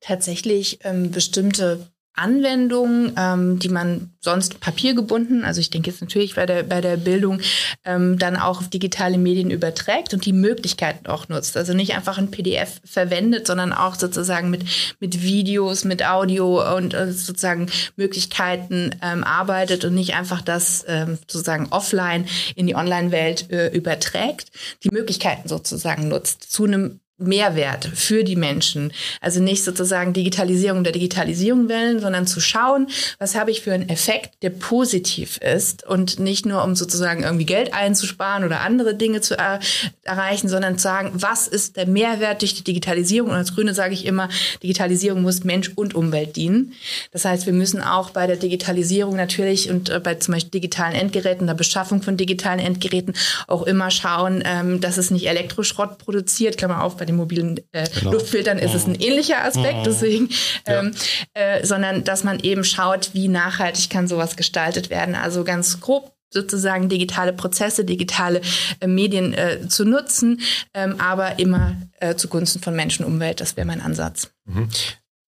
[0.00, 6.46] Tatsächlich ähm, bestimmte Anwendungen, ähm, die man sonst papiergebunden, also ich denke jetzt natürlich bei
[6.46, 7.40] der, bei der Bildung,
[7.84, 11.56] ähm, dann auch auf digitale Medien überträgt und die Möglichkeiten auch nutzt.
[11.56, 14.64] Also nicht einfach ein PDF verwendet, sondern auch sozusagen mit,
[15.00, 21.18] mit Videos, mit Audio und äh, sozusagen Möglichkeiten ähm, arbeitet und nicht einfach das ähm,
[21.28, 24.52] sozusagen offline in die Online-Welt äh, überträgt,
[24.84, 28.92] die Möglichkeiten sozusagen nutzt zu einem Mehrwert für die Menschen.
[29.20, 33.88] Also nicht sozusagen Digitalisierung der Digitalisierung willen, sondern zu schauen, was habe ich für einen
[33.88, 39.20] Effekt, der positiv ist und nicht nur um sozusagen irgendwie Geld einzusparen oder andere Dinge
[39.20, 39.60] zu er
[40.02, 43.30] erreichen, sondern zu sagen, was ist der Mehrwert durch die Digitalisierung?
[43.30, 44.28] Und als Grüne sage ich immer,
[44.62, 46.72] Digitalisierung muss Mensch und Umwelt dienen.
[47.12, 50.94] Das heißt, wir müssen auch bei der Digitalisierung natürlich und äh, bei zum Beispiel digitalen
[50.94, 53.14] Endgeräten, der Beschaffung von digitalen Endgeräten
[53.46, 57.88] auch immer schauen, ähm, dass es nicht Elektroschrott produziert, Klammer auf, bei den mobilen äh,
[57.98, 58.12] genau.
[58.12, 59.00] Luftfiltern ist es ein mhm.
[59.00, 59.84] ähnlicher Aspekt, mhm.
[59.84, 60.28] deswegen,
[60.66, 60.94] ähm,
[61.36, 61.56] ja.
[61.56, 65.14] äh, sondern dass man eben schaut, wie nachhaltig kann sowas gestaltet werden.
[65.14, 68.40] Also ganz grob sozusagen digitale Prozesse, digitale
[68.80, 70.40] äh, Medien äh, zu nutzen,
[70.74, 73.40] ähm, aber immer äh, zugunsten von Menschen und Umwelt.
[73.40, 74.32] Das wäre mein Ansatz.
[74.44, 74.68] Mhm.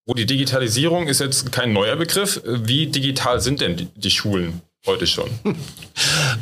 [0.05, 2.41] Wo die Digitalisierung ist jetzt kein neuer Begriff.
[2.45, 5.31] Wie digital sind denn die, die Schulen heute schon?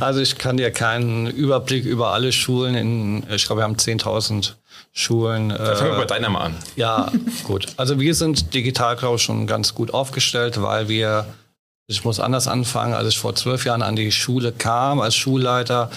[0.00, 4.54] Also ich kann dir keinen Überblick über alle Schulen in, ich glaube, wir haben 10.000
[4.96, 5.48] Schulen.
[5.48, 6.54] Da fangen wir bei deiner mal an.
[6.76, 7.10] Ja,
[7.42, 7.66] gut.
[7.76, 11.26] Also wir sind digital, glaube ich, schon ganz gut aufgestellt, weil wir
[11.86, 12.94] ich muss anders anfangen.
[12.94, 15.90] Als ich vor zwölf Jahren an die Schule kam als Schulleiter,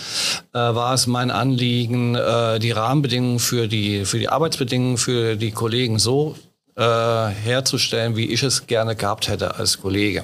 [0.52, 5.52] äh, war es mein Anliegen, äh, die Rahmenbedingungen für die, für die Arbeitsbedingungen für die
[5.52, 6.36] Kollegen so
[6.76, 10.24] äh, herzustellen, wie ich es gerne gehabt hätte als Kollege.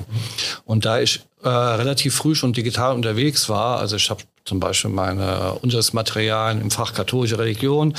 [0.66, 4.92] Und da ich äh, relativ früh schon digital unterwegs war, also ich habe zum Beispiel
[4.92, 7.96] meine Unterrichtsmaterialien im Fach katholische Religion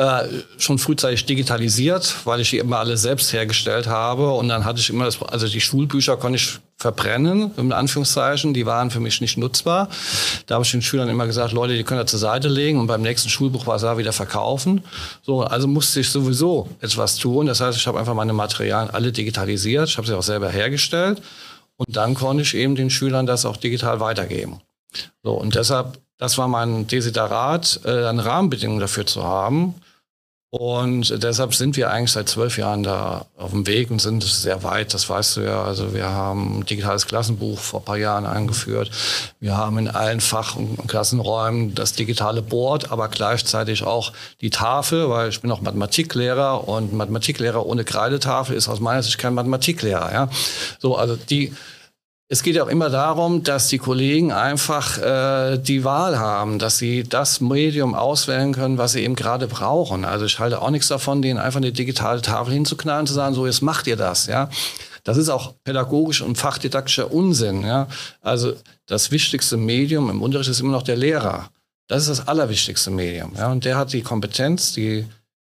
[0.00, 4.32] äh, schon frühzeitig digitalisiert, weil ich die immer alle selbst hergestellt habe.
[4.32, 8.64] Und dann hatte ich immer das, also die Schulbücher konnte ich verbrennen, in Anführungszeichen, die
[8.64, 9.90] waren für mich nicht nutzbar.
[10.46, 12.86] Da habe ich den Schülern immer gesagt, Leute, die können ihr zur Seite legen und
[12.86, 14.82] beim nächsten Schulbuch war es da wieder verkaufen.
[15.20, 17.44] So, also musste ich sowieso etwas tun.
[17.44, 21.20] Das heißt, ich habe einfach meine Materialien alle digitalisiert, ich habe sie auch selber hergestellt
[21.76, 24.62] und dann konnte ich eben den Schülern das auch digital weitergeben.
[25.22, 29.74] So, und deshalb, das war mein Desiderat, äh, eine Rahmenbedingung dafür zu haben.
[30.52, 34.64] Und deshalb sind wir eigentlich seit zwölf Jahren da auf dem Weg und sind sehr
[34.64, 35.62] weit, das weißt du ja.
[35.62, 38.90] Also wir haben ein digitales Klassenbuch vor ein paar Jahren eingeführt.
[39.38, 45.08] Wir haben in allen Fach- und Klassenräumen das digitale Board, aber gleichzeitig auch die Tafel,
[45.08, 50.12] weil ich bin auch Mathematiklehrer und Mathematiklehrer ohne Kreidetafel ist aus meiner Sicht kein Mathematiklehrer.
[50.12, 50.30] Ja?
[50.80, 51.52] So, also die
[52.32, 57.02] es geht auch immer darum, dass die Kollegen einfach äh, die Wahl haben, dass sie
[57.02, 60.04] das Medium auswählen können, was sie eben gerade brauchen.
[60.04, 63.46] Also ich halte auch nichts davon, denen einfach eine digitale Tafel hinzuknallen zu sagen, so
[63.46, 64.48] jetzt macht ihr das, ja.
[65.02, 67.88] Das ist auch pädagogisch und fachdidaktischer Unsinn, ja.
[68.20, 68.52] Also
[68.86, 71.50] das wichtigste Medium im Unterricht ist immer noch der Lehrer.
[71.88, 73.50] Das ist das allerwichtigste Medium, ja.
[73.50, 75.04] Und der hat die Kompetenz, die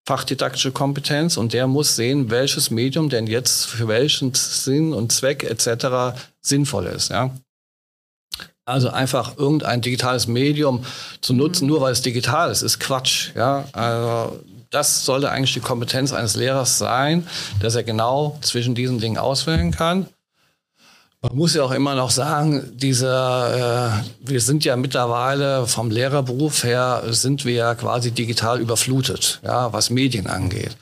[0.05, 5.43] fachdidaktische Kompetenz und der muss sehen, welches Medium denn jetzt für welchen Sinn und Zweck
[5.43, 6.19] etc.
[6.41, 7.09] sinnvoll ist.
[7.09, 7.31] Ja?
[8.65, 10.85] Also einfach irgendein digitales Medium
[11.21, 11.71] zu nutzen, mhm.
[11.71, 13.31] nur weil es digital ist, ist Quatsch.
[13.35, 13.67] Ja?
[13.73, 14.39] Also
[14.69, 17.27] das sollte eigentlich die Kompetenz eines Lehrers sein,
[17.61, 20.07] dass er genau zwischen diesen Dingen auswählen kann.
[21.29, 26.63] Man muss ja auch immer noch sagen, dieser, äh, wir sind ja mittlerweile vom Lehrerberuf
[26.63, 30.77] her, sind wir ja quasi digital überflutet, ja, was Medien angeht.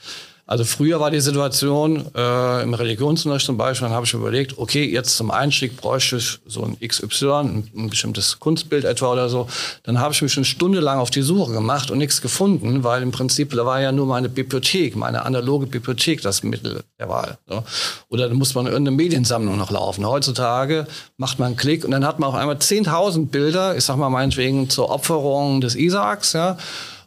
[0.46, 4.84] Also früher war die Situation äh, im Religionsunterricht zum Beispiel, dann habe ich überlegt, okay,
[4.84, 9.48] jetzt zum Einstieg bräuchte ich so ein XY, ein, ein bestimmtes Kunstbild etwa oder so.
[9.84, 13.02] Dann habe ich mich eine Stunde lang auf die Suche gemacht und nichts gefunden, weil
[13.02, 17.38] im Prinzip da war ja nur meine Bibliothek, meine analoge Bibliothek das Mittel der Wahl.
[17.48, 17.64] So.
[18.10, 20.06] Oder dann muss man irgendeine Mediensammlung noch laufen.
[20.06, 23.96] Heutzutage macht man einen Klick und dann hat man auf einmal 10.000 Bilder, ich sag
[23.96, 26.58] mal meinetwegen zur Opferung des Isaaks, ja,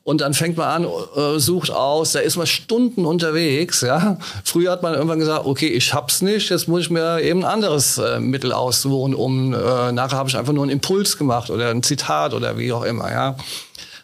[0.08, 3.82] und dann fängt man an, äh, sucht aus, da ist man Stunden unterwegs.
[3.82, 4.18] Ja?
[4.46, 7.52] Früher hat man irgendwann gesagt, okay, ich hab's nicht, jetzt muss ich mir eben ein
[7.52, 11.72] anderes äh, Mittel aussuchen, um äh, nachher habe ich einfach nur einen Impuls gemacht oder
[11.72, 13.12] ein Zitat oder wie auch immer.
[13.12, 13.36] Ja?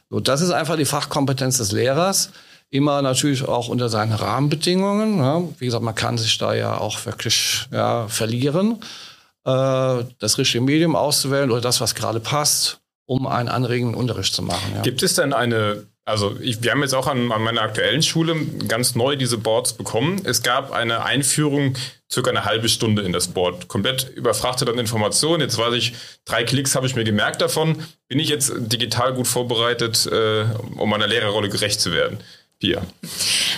[0.10, 2.32] So, das ist einfach die Fachkompetenz des Lehrers.
[2.70, 5.20] Immer natürlich auch unter seinen Rahmenbedingungen.
[5.20, 5.42] Ja?
[5.58, 8.82] Wie gesagt, man kann sich da ja auch wirklich ja, verlieren,
[9.46, 14.72] das richtige Medium auszuwählen oder das, was gerade passt um einen anregenden Unterricht zu machen.
[14.76, 14.82] Ja.
[14.82, 18.36] Gibt es denn eine also ich, wir haben jetzt auch an, an, meiner aktuellen Schule
[18.68, 20.22] ganz neu diese Boards bekommen.
[20.26, 21.76] Es gab eine Einführung,
[22.12, 23.70] circa eine halbe Stunde in das Board.
[23.70, 25.42] Komplett überfrachtet an Informationen.
[25.42, 25.94] Jetzt weiß ich,
[26.26, 27.86] drei Klicks habe ich mir gemerkt davon.
[28.10, 32.20] Bin ich jetzt digital gut vorbereitet, äh, um meiner Lehrerrolle gerecht zu werden?
[32.64, 32.82] Pia.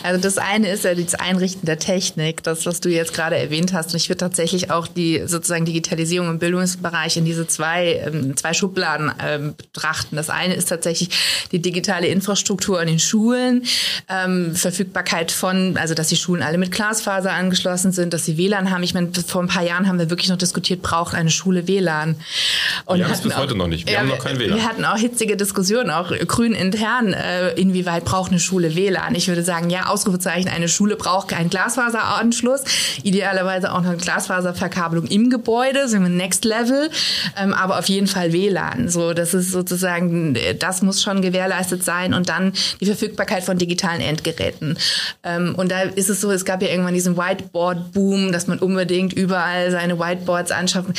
[0.01, 3.71] Also das eine ist ja das Einrichten der Technik, das, was du jetzt gerade erwähnt
[3.71, 3.91] hast.
[3.93, 8.53] Und ich würde tatsächlich auch die sozusagen Digitalisierung im Bildungsbereich in diese zwei, ähm, zwei
[8.53, 10.15] Schubladen ähm, betrachten.
[10.15, 11.09] Das eine ist tatsächlich
[11.51, 13.63] die digitale Infrastruktur in den Schulen,
[14.09, 18.71] ähm, Verfügbarkeit von, also dass die Schulen alle mit Glasfaser angeschlossen sind, dass sie WLAN
[18.71, 18.81] haben.
[18.81, 22.15] Ich meine, vor ein paar Jahren haben wir wirklich noch diskutiert, braucht eine Schule WLAN.
[22.85, 23.85] Und wir haben es bis heute noch nicht.
[23.85, 24.57] Wir ja, haben noch kein WLAN.
[24.57, 28.94] Wir hatten auch hitzige Diskussionen, auch grün intern, äh, inwieweit braucht eine Schule WLAN.
[28.95, 29.15] WLAN.
[29.15, 32.63] Ich würde sagen, ja, Ausrufezeichen, eine Schule braucht keinen Glasfaseranschluss,
[33.03, 36.89] idealerweise auch noch eine Glasfaserverkabelung im Gebäude, sind wir Next Level,
[37.37, 38.89] ähm, aber auf jeden Fall WLAN.
[38.89, 44.01] So, das ist sozusagen, das muss schon gewährleistet sein und dann die Verfügbarkeit von digitalen
[44.01, 44.77] Endgeräten.
[45.23, 49.13] Ähm, und da ist es so, es gab ja irgendwann diesen Whiteboard-Boom, dass man unbedingt
[49.13, 50.93] überall seine Whiteboards anschaffen.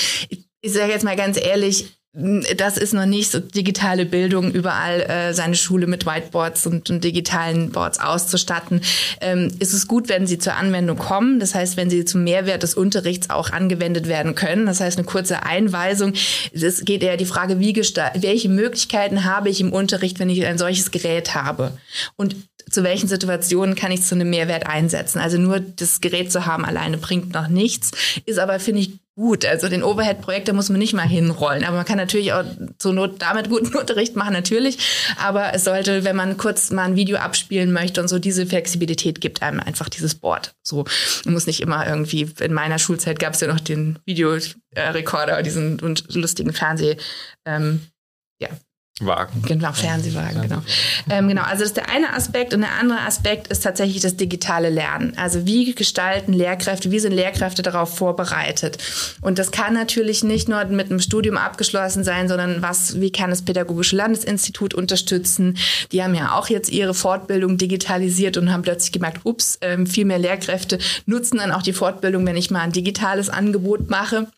[0.61, 5.35] Ich sage jetzt mal ganz ehrlich, das ist noch nicht so digitale Bildung, überall äh,
[5.35, 8.81] seine Schule mit Whiteboards und, und digitalen Boards auszustatten.
[9.21, 11.41] Ähm, ist es gut, wenn sie zur Anwendung kommen.
[11.41, 14.65] Das heißt, wenn sie zum Mehrwert des Unterrichts auch angewendet werden können.
[14.65, 16.15] Das heißt, eine kurze Einweisung.
[16.53, 20.57] Es geht eher die Frage, wie welche Möglichkeiten habe ich im Unterricht, wenn ich ein
[20.57, 21.73] solches Gerät habe?
[22.17, 22.35] Und
[22.71, 25.21] zu welchen Situationen kann ich zu einem Mehrwert einsetzen?
[25.21, 27.93] Also nur das Gerät zu haben alleine bringt noch nichts,
[28.25, 29.47] ist aber, finde ich, gut.
[29.47, 31.65] Also den Overhead-Projektor muss man nicht mal hinrollen.
[31.65, 32.45] Aber man kann natürlich auch
[32.79, 34.79] zur Not damit guten Unterricht machen, natürlich.
[35.19, 39.21] Aber es sollte, wenn man kurz mal ein Video abspielen möchte und so, diese Flexibilität
[39.21, 40.55] gibt einem einfach dieses Board.
[40.63, 40.85] So,
[41.25, 45.81] man muss nicht immer irgendwie, in meiner Schulzeit gab es ja noch den Videorekorder, diesen
[45.81, 46.97] und lustigen Fernseh,
[47.47, 47.81] ähm,
[48.39, 48.51] ja,
[49.03, 49.43] Wagen.
[49.43, 50.63] Genau, Fernsehwagen, genau.
[51.11, 54.17] Ähm, genau, also das ist der eine Aspekt und der andere Aspekt ist tatsächlich das
[54.17, 55.13] digitale Lernen.
[55.19, 58.79] Also wie gestalten Lehrkräfte, wie sind Lehrkräfte darauf vorbereitet?
[59.21, 63.29] Und das kann natürlich nicht nur mit einem Studium abgeschlossen sein, sondern was, wie kann
[63.29, 65.59] das Pädagogische Landesinstitut unterstützen?
[65.93, 70.07] Die haben ja auch jetzt ihre Fortbildung digitalisiert und haben plötzlich gemerkt, ups, ähm, viel
[70.07, 74.29] mehr Lehrkräfte nutzen dann auch die Fortbildung, wenn ich mal ein digitales Angebot mache.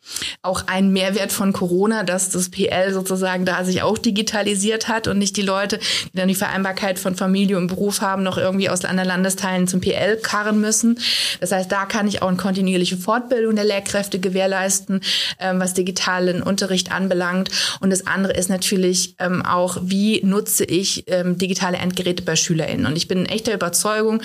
[0.43, 5.09] Auch ein Mehrwert von Corona, dass das PL sozusagen da sich auch digitalisiert digitalisiert hat
[5.09, 5.79] und nicht die Leute,
[6.13, 9.81] die dann die Vereinbarkeit von Familie und Beruf haben, noch irgendwie aus anderen Landesteilen zum
[9.81, 10.99] PL karren müssen.
[11.41, 15.01] Das heißt, da kann ich auch eine kontinuierliche Fortbildung der Lehrkräfte gewährleisten,
[15.39, 17.51] ähm, was digitalen Unterricht anbelangt.
[17.81, 22.87] Und das andere ist natürlich ähm, auch, wie nutze ich ähm, digitale Endgeräte bei SchülerInnen.
[22.87, 24.23] Und ich bin echt der Überzeugung,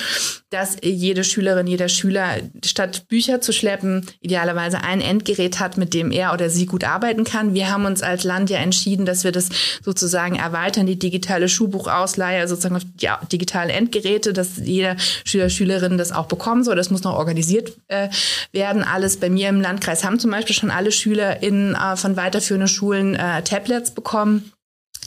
[0.49, 6.11] dass jede Schülerin, jeder Schüler statt Bücher zu schleppen, idealerweise ein Endgerät hat, mit dem
[6.11, 7.53] er oder sie gut arbeiten kann.
[7.53, 9.49] Wir haben uns als Land ja entschieden, dass wir das
[9.83, 14.95] sozusagen sozusagen erweitern, die digitale Schulbuchausleihe sozusagen auf die digitalen Endgeräte, dass jeder
[15.25, 16.75] Schüler, Schülerin das auch bekommen soll.
[16.75, 18.09] Das muss noch organisiert äh,
[18.51, 18.83] werden.
[18.83, 22.67] Alles bei mir im Landkreis haben zum Beispiel schon alle Schüler in, äh, von weiterführenden
[22.67, 24.51] Schulen äh, Tablets bekommen.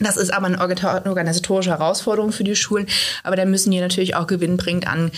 [0.00, 2.86] Das ist aber eine organisatorische Herausforderung für die Schulen,
[3.22, 5.10] aber da müssen die natürlich auch gewinnbringend an,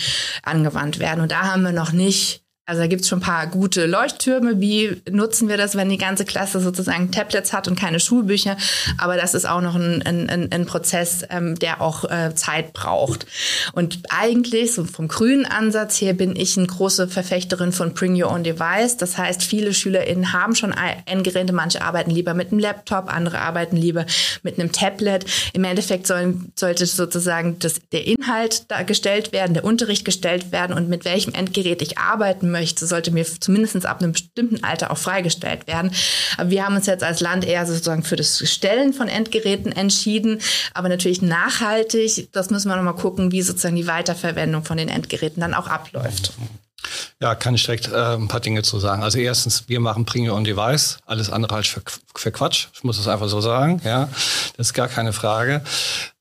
[0.43, 1.21] angewandt werden.
[1.21, 4.61] Und da haben wir noch nicht also da gibt es schon ein paar gute Leuchttürme.
[4.61, 8.57] Wie nutzen wir das, wenn die ganze Klasse sozusagen Tablets hat und keine Schulbücher?
[8.99, 13.25] Aber das ist auch noch ein, ein, ein Prozess, ähm, der auch äh, Zeit braucht.
[13.73, 18.31] Und eigentlich, so vom grünen Ansatz her, bin ich eine große Verfechterin von Bring Your
[18.31, 18.97] Own Device.
[18.97, 20.75] Das heißt, viele SchülerInnen haben schon
[21.07, 21.53] Endgeräte.
[21.53, 24.05] Manche arbeiten lieber mit einem Laptop, andere arbeiten lieber
[24.43, 25.25] mit einem Tablet.
[25.53, 30.75] Im Endeffekt sollen, sollte sozusagen das, der Inhalt da gestellt werden, der Unterricht gestellt werden
[30.75, 34.91] und mit welchem Endgerät ich arbeiten möchte möchte, sollte mir zumindest ab einem bestimmten Alter
[34.91, 35.91] auch freigestellt werden.
[36.37, 40.39] Aber wir haben uns jetzt als Land eher sozusagen für das Stellen von Endgeräten entschieden,
[40.73, 42.29] aber natürlich nachhaltig.
[42.31, 46.33] Das müssen wir nochmal gucken, wie sozusagen die Weiterverwendung von den Endgeräten dann auch abläuft.
[47.21, 49.03] Ja, kann ich direkt äh, ein paar Dinge zu sagen.
[49.03, 50.99] Also erstens, wir machen Bring Your Own Device.
[51.05, 51.81] Alles andere halt für,
[52.15, 52.67] für Quatsch.
[52.73, 53.81] Ich muss es einfach so sagen.
[53.83, 54.09] Ja,
[54.57, 55.61] das ist gar keine Frage.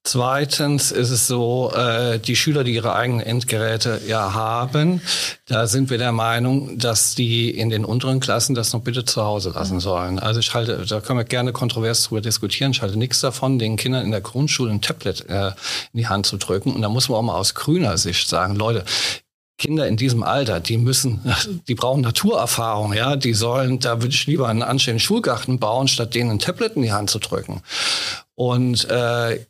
[0.05, 5.03] Zweitens ist es so, äh, die Schüler, die ihre eigenen Endgeräte ja haben,
[5.47, 9.23] da sind wir der Meinung, dass die in den unteren Klassen das noch bitte zu
[9.23, 10.19] Hause lassen sollen.
[10.19, 12.71] Also ich halte, da können wir gerne kontrovers drüber diskutieren.
[12.71, 15.49] Ich halte nichts davon, den Kindern in der Grundschule ein Tablet äh,
[15.93, 16.75] in die Hand zu drücken.
[16.75, 18.85] Und da muss man auch mal aus grüner Sicht sagen, Leute,
[19.59, 21.21] Kinder in diesem Alter, die müssen,
[21.69, 26.15] die brauchen Naturerfahrung, ja, die sollen, da würde ich lieber einen anständigen Schulgarten bauen, statt
[26.15, 27.63] denen ein Tablet in die Hand zu drücken.
[28.35, 29.41] Und äh,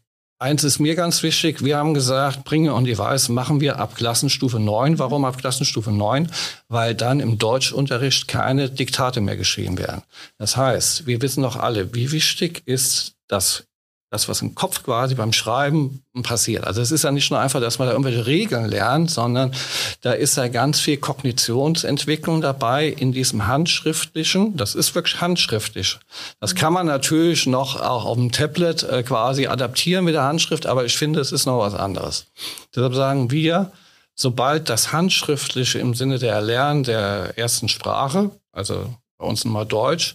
[0.40, 1.64] Eins ist mir ganz wichtig.
[1.64, 5.00] Wir haben gesagt, Bringe on Device machen wir ab Klassenstufe 9.
[5.00, 6.30] Warum ab Klassenstufe 9?
[6.68, 10.02] Weil dann im Deutschunterricht keine Diktate mehr geschrieben werden.
[10.38, 13.64] Das heißt, wir wissen doch alle, wie wichtig ist das
[14.10, 16.66] das, was im Kopf quasi beim Schreiben passiert.
[16.66, 19.52] Also es ist ja nicht nur einfach, dass man da irgendwelche Regeln lernt, sondern
[20.00, 24.56] da ist ja ganz viel Kognitionsentwicklung dabei in diesem handschriftlichen.
[24.56, 25.98] Das ist wirklich handschriftlich.
[26.40, 30.66] Das kann man natürlich noch auch auf dem Tablet äh, quasi adaptieren mit der Handschrift,
[30.66, 32.26] aber ich finde, es ist noch was anderes.
[32.74, 33.72] Deshalb sagen wir,
[34.14, 40.14] sobald das Handschriftliche im Sinne der Erlernen der ersten Sprache, also bei uns mal Deutsch,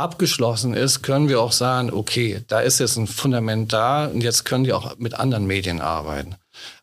[0.00, 4.44] abgeschlossen ist, können wir auch sagen, okay, da ist jetzt ein Fundament da und jetzt
[4.44, 6.36] können die auch mit anderen Medien arbeiten.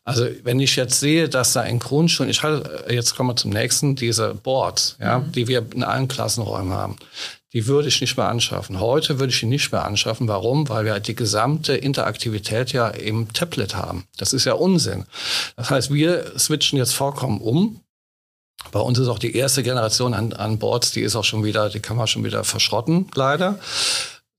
[0.04, 3.50] Also wenn ich jetzt sehe, dass da in Grundschulen, ich halte, jetzt kommen wir zum
[3.50, 5.32] nächsten, diese Boards, ja, mhm.
[5.32, 6.96] die wir in allen Klassenräumen haben.
[7.52, 8.78] die würde ich nicht mehr anschaffen.
[8.80, 10.28] Heute würde ich die nicht mehr anschaffen.
[10.28, 10.68] Warum?
[10.68, 14.04] Weil wir halt die gesamte Interaktivität ja im Tablet haben.
[14.18, 15.06] Das ist ja Unsinn.
[15.56, 17.80] Das heißt, wir switchen jetzt vollkommen um.
[18.70, 21.68] Bei uns ist auch die erste Generation an, an Boards, die ist auch schon wieder,
[21.68, 23.58] die kann man schon wieder verschrotten, leider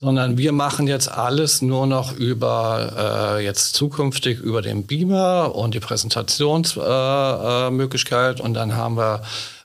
[0.01, 5.73] sondern wir machen jetzt alles nur noch über äh, jetzt zukünftig über den Beamer und
[5.73, 9.23] die Präsentationsmöglichkeit äh, äh, und dann haben wir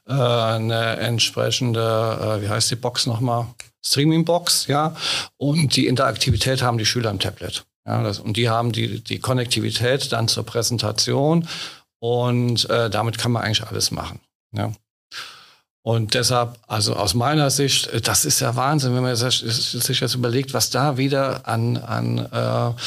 [0.09, 3.47] äh, eine entsprechende, äh, wie heißt die Box nochmal?
[3.87, 4.97] Streaming-Box, ja.
[5.37, 7.65] Und die Interaktivität haben die Schüler im Tablet.
[7.87, 11.47] Ja, das, und die haben die, die Konnektivität dann zur Präsentation
[12.01, 14.21] und äh, damit kann man eigentlich alles machen.
[14.55, 14.73] Ja.
[15.83, 20.55] Und deshalb, also aus meiner Sicht, das ist ja Wahnsinn, wenn man sich jetzt überlegt,
[20.55, 22.81] was da wieder an, an äh,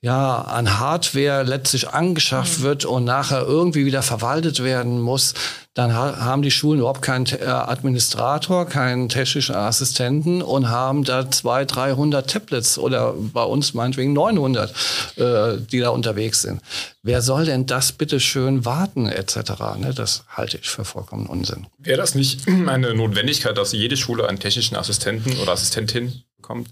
[0.00, 2.62] ja, an Hardware letztlich angeschafft mhm.
[2.62, 5.34] wird und nachher irgendwie wieder verwaltet werden muss,
[5.74, 11.28] dann ha haben die Schulen überhaupt keinen äh, Administrator, keinen technischen Assistenten und haben da
[11.28, 14.70] 200, 300 Tablets oder bei uns meinetwegen 900,
[15.16, 16.60] äh, die da unterwegs sind.
[17.02, 19.36] Wer soll denn das bitte schön warten etc.?
[19.78, 21.66] Ne, das halte ich für vollkommen Unsinn.
[21.78, 26.68] Wäre das nicht eine Notwendigkeit, dass jede Schule einen technischen Assistenten oder Assistentin bekommt?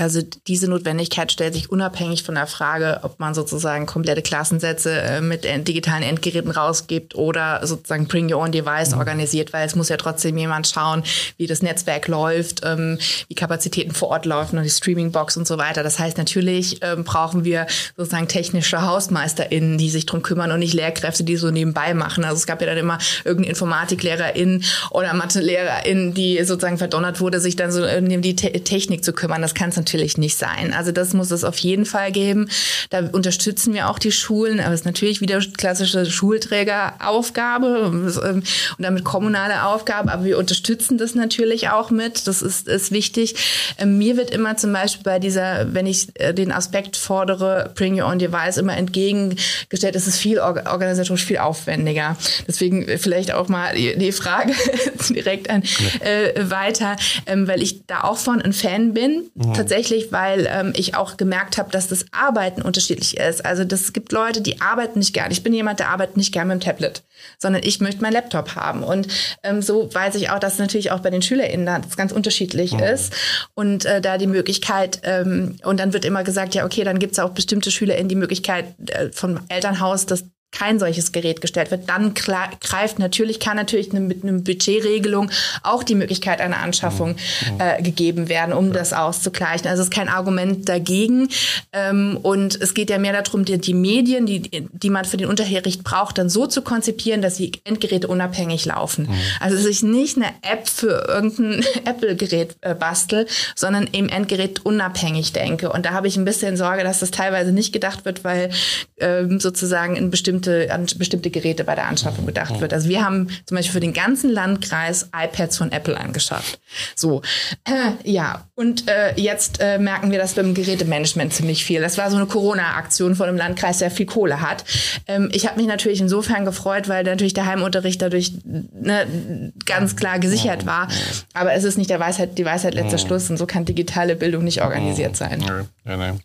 [0.00, 5.20] Also diese Notwendigkeit stellt sich unabhängig von der Frage, ob man sozusagen komplette Klassensätze äh,
[5.20, 8.98] mit digitalen Endgeräten rausgibt oder sozusagen Bring Your Own Device mhm.
[8.98, 11.02] organisiert, weil es muss ja trotzdem jemand schauen,
[11.36, 15.58] wie das Netzwerk läuft, ähm, wie Kapazitäten vor Ort laufen und die Streamingbox und so
[15.58, 15.82] weiter.
[15.82, 20.74] Das heißt, natürlich ähm, brauchen wir sozusagen technische HausmeisterInnen, die sich drum kümmern und nicht
[20.74, 22.24] Lehrkräfte, die so nebenbei machen.
[22.24, 27.56] Also es gab ja dann immer irgendeine InformatiklehrerInnen oder MathelehrerInnen, die sozusagen verdonnert wurde, sich
[27.56, 29.40] dann so um die Te Technik zu kümmern.
[29.40, 30.74] Das kann es natürlich nicht sein.
[30.74, 32.50] Also das muss es auf jeden Fall geben.
[32.90, 37.90] Da unterstützen wir auch die Schulen, aber es ist natürlich wieder klassische Schulträgeraufgabe
[38.24, 38.42] ähm,
[38.76, 42.26] und damit kommunale Aufgabe, aber wir unterstützen das natürlich auch mit.
[42.26, 43.34] Das ist, ist wichtig.
[43.78, 47.98] Ähm, mir wird immer zum Beispiel bei dieser, wenn ich äh, den Aspekt fordere, Bring
[47.98, 52.16] Your Own Device, immer entgegengestellt, es ist viel organisatorisch viel aufwendiger.
[52.46, 54.52] Deswegen vielleicht auch mal die Frage
[55.08, 55.62] direkt an
[56.00, 56.96] äh, weiter,
[57.26, 59.30] ähm, weil ich da auch von ein Fan bin.
[59.34, 63.44] Mhm tatsächlich, weil ähm, ich auch gemerkt habe, dass das Arbeiten unterschiedlich ist.
[63.44, 65.30] Also das gibt Leute, die arbeiten nicht gern.
[65.30, 67.02] Ich bin jemand, der arbeitet nicht gern mit dem Tablet,
[67.38, 68.82] sondern ich möchte meinen Laptop haben.
[68.82, 69.08] Und
[69.42, 72.80] ähm, so weiß ich auch, dass natürlich auch bei den SchülerInnen das ganz unterschiedlich mhm.
[72.80, 73.12] ist.
[73.54, 77.12] Und äh, da die Möglichkeit, ähm, und dann wird immer gesagt, ja, okay, dann gibt
[77.12, 81.88] es auch bestimmte SchülerInnen die Möglichkeit äh, vom Elternhaus, das kein solches Gerät gestellt wird,
[81.88, 85.30] dann greift natürlich, kann natürlich mit einer Budgetregelung
[85.62, 87.60] auch die Möglichkeit einer Anschaffung mhm.
[87.60, 88.72] äh, gegeben werden, um ja.
[88.72, 89.68] das auszugleichen.
[89.68, 91.28] Also es ist kein Argument dagegen.
[91.72, 94.40] Ähm, und es geht ja mehr darum, die, die, Medien, die,
[94.72, 99.04] die man für den Unterricht braucht, dann so zu konzipieren, dass sie Endgeräte unabhängig laufen.
[99.04, 99.14] Mhm.
[99.40, 105.34] Also dass ich nicht eine App für irgendein Apple-Gerät äh, bastel, sondern im Endgerät unabhängig
[105.34, 105.70] denke.
[105.70, 108.50] Und da habe ich ein bisschen Sorge, dass das teilweise nicht gedacht wird, weil
[108.98, 112.72] ähm, sozusagen in bestimmten bestimmte, an bestimmte Geräte bei der Anschaffung gedacht wird.
[112.72, 116.60] Also wir haben zum Beispiel für den ganzen Landkreis iPads von Apple angeschafft.
[116.94, 117.22] So,
[117.64, 118.46] äh, ja.
[118.54, 121.80] Und äh, jetzt äh, merken wir, dass beim Gerätemanagement ziemlich viel.
[121.80, 124.64] Das war so eine Corona-Aktion von einem Landkreis, der viel Kohle hat.
[125.06, 130.18] Ähm, ich habe mich natürlich insofern gefreut, weil natürlich der Heimunterricht dadurch ne, ganz klar
[130.18, 130.88] gesichert war.
[131.34, 134.44] Aber es ist nicht der Weisheit, die Weisheit letzter Schluss und so kann digitale Bildung
[134.44, 135.40] nicht organisiert sein.
[135.40, 136.16] Ja, ja,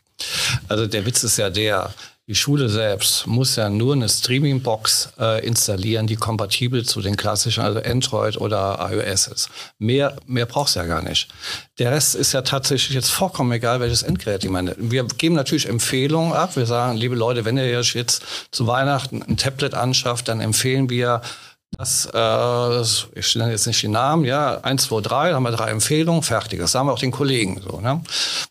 [0.70, 1.94] also der Witz ist ja der,
[2.28, 7.62] die Schule selbst muss ja nur eine Streaming-Box äh, installieren, die kompatibel zu den klassischen,
[7.64, 9.50] also Android oder iOS ist.
[9.78, 11.28] Mehr, mehr brauchst du ja gar nicht.
[11.80, 14.46] Der Rest ist ja tatsächlich jetzt vollkommen egal, welches Endgerät.
[14.46, 16.56] Ich meine, wir geben natürlich Empfehlungen ab.
[16.56, 21.22] Wir sagen, liebe Leute, wenn ihr jetzt zu Weihnachten ein Tablet anschafft, dann empfehlen wir
[21.78, 25.52] das, äh, ich nenne jetzt nicht die Namen, ja, eins, zwei, drei, da haben wir
[25.52, 26.60] drei Empfehlungen, fertig.
[26.60, 27.80] Das sagen wir auch den Kollegen so.
[27.80, 28.02] Ne?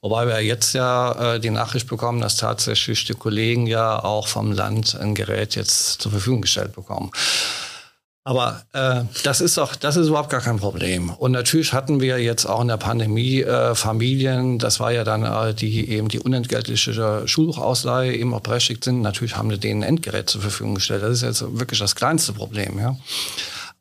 [0.00, 4.52] Wobei wir jetzt ja äh, die Nachricht bekommen, dass tatsächlich die Kollegen ja auch vom
[4.52, 7.10] Land ein Gerät jetzt zur Verfügung gestellt bekommen.
[8.24, 11.10] Aber äh, das ist doch, das ist überhaupt gar kein Problem.
[11.10, 15.24] Und natürlich hatten wir jetzt auch in der Pandemie äh, Familien, das war ja dann,
[15.24, 19.00] äh, die eben die unentgeltliche Schulbuchausleihe eben auch berechtigt sind.
[19.00, 21.02] Natürlich haben wir denen ein Endgerät zur Verfügung gestellt.
[21.02, 22.96] Das ist jetzt wirklich das kleinste Problem, ja.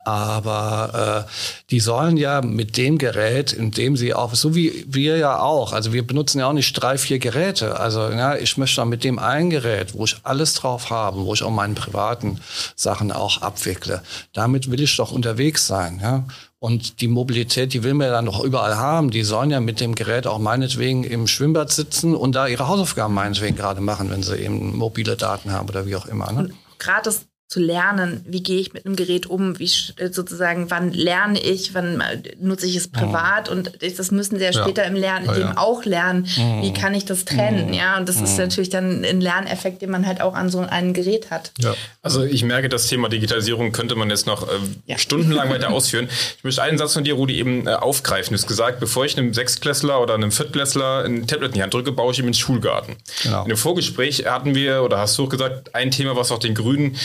[0.04, 1.32] Aber äh,
[1.70, 5.72] die sollen ja mit dem Gerät, in dem sie auch, so wie wir ja auch,
[5.72, 7.78] also wir benutzen ja auch nicht drei, vier Geräte.
[7.78, 11.34] Also ja, ich möchte dann mit dem ein Gerät, wo ich alles drauf habe, wo
[11.34, 12.40] ich auch meine privaten
[12.74, 16.00] Sachen auch abwickle, damit will ich doch unterwegs sein.
[16.02, 16.24] Ja?
[16.58, 19.10] Und die Mobilität, die will man ja dann noch überall haben.
[19.10, 23.14] Die sollen ja mit dem Gerät auch meinetwegen im Schwimmbad sitzen und da ihre Hausaufgaben
[23.14, 26.30] meinetwegen gerade machen, wenn sie eben mobile Daten haben oder wie auch immer.
[26.30, 26.50] Ne?
[26.78, 29.70] Gerade das zu lernen, wie gehe ich mit einem Gerät um, wie
[30.10, 32.02] sozusagen, wann lerne ich, wann
[32.40, 33.58] nutze ich es privat mhm.
[33.58, 34.88] und das müssen sie ja später ja.
[34.88, 35.52] im Lernen ja, ja.
[35.58, 36.62] auch lernen, mhm.
[36.62, 37.74] wie kann ich das trennen, mhm.
[37.74, 38.44] ja, und das ist mhm.
[38.44, 41.52] natürlich dann ein Lerneffekt, den man halt auch an so einem Gerät hat.
[41.58, 41.74] Ja.
[42.00, 46.08] Also ich merke, das Thema Digitalisierung könnte man jetzt noch äh, stundenlang weiter ausführen.
[46.38, 48.32] Ich möchte einen Satz von dir, Rudi, eben äh, aufgreifen.
[48.34, 51.74] Du hast gesagt, bevor ich einem Sechstklässler oder einem Viertklässler ein Tablet in die Hand
[51.74, 52.96] drücke, baue ich ihm ins Schulgarten.
[53.22, 53.42] Genau.
[53.42, 56.54] In dem Vorgespräch hatten wir, oder hast du auch gesagt, ein Thema, was auch den
[56.54, 56.96] Grünen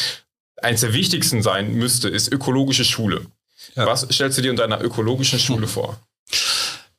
[0.61, 3.25] eines der wichtigsten sein müsste, ist ökologische Schule.
[3.75, 3.85] Ja.
[3.85, 5.69] Was stellst du dir in deiner ökologischen Schule hm.
[5.69, 5.99] vor?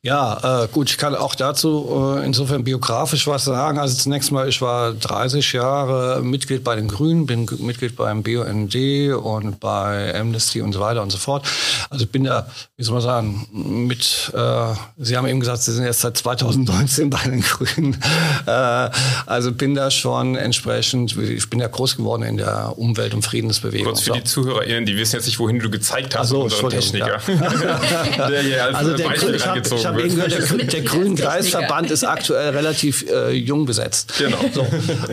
[0.01, 3.79] Ja, äh, gut, ich kann auch dazu äh, insofern biografisch was sagen.
[3.79, 8.75] Also zunächst mal, ich war 30 Jahre Mitglied bei den Grünen, bin Mitglied beim BUND
[9.21, 11.45] und bei Amnesty und so weiter und so fort.
[11.89, 12.47] Also ich bin da,
[12.77, 17.09] wie soll man sagen, mit, äh, Sie haben eben gesagt, Sie sind erst seit 2019
[17.09, 17.97] bei den Grünen.
[18.45, 18.89] Äh,
[19.25, 23.87] also bin da schon entsprechend, ich bin ja groß geworden in der Umwelt- und Friedensbewegung.
[23.87, 27.19] Kurz für die ZuhörerInnen, die wissen jetzt nicht, wohin du gezeigt hast, also, unseren Techniker.
[27.27, 28.27] Ja.
[28.29, 31.91] der hier als also der Beispiel Grün, ich habe eben gehört, der, der Grünen Kreisverband
[31.91, 34.13] ist aktuell relativ äh, jung besetzt.
[34.17, 34.37] Genau.
[34.53, 34.65] So.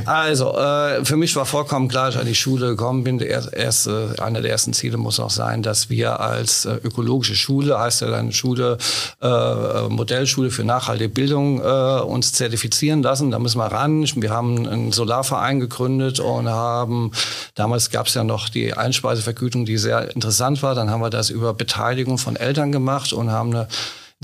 [0.05, 3.53] Also, äh, für mich war vollkommen klar, als ich an die Schule gekommen bin, der
[3.53, 8.03] erste, einer der ersten Ziele muss auch sein, dass wir als äh, ökologische Schule, heißt
[8.03, 8.79] ja dann Schule,
[9.23, 13.31] äh, Modellschule für nachhaltige Bildung, äh, uns zertifizieren lassen.
[13.31, 14.07] Da müssen wir ran.
[14.17, 17.13] Wir haben einen Solarverein gegründet und haben,
[17.55, 20.75] damals gab es ja noch die Einspeisevergütung, die sehr interessant war.
[20.75, 23.69] Dann haben wir das über Beteiligung von Eltern gemacht und haben eine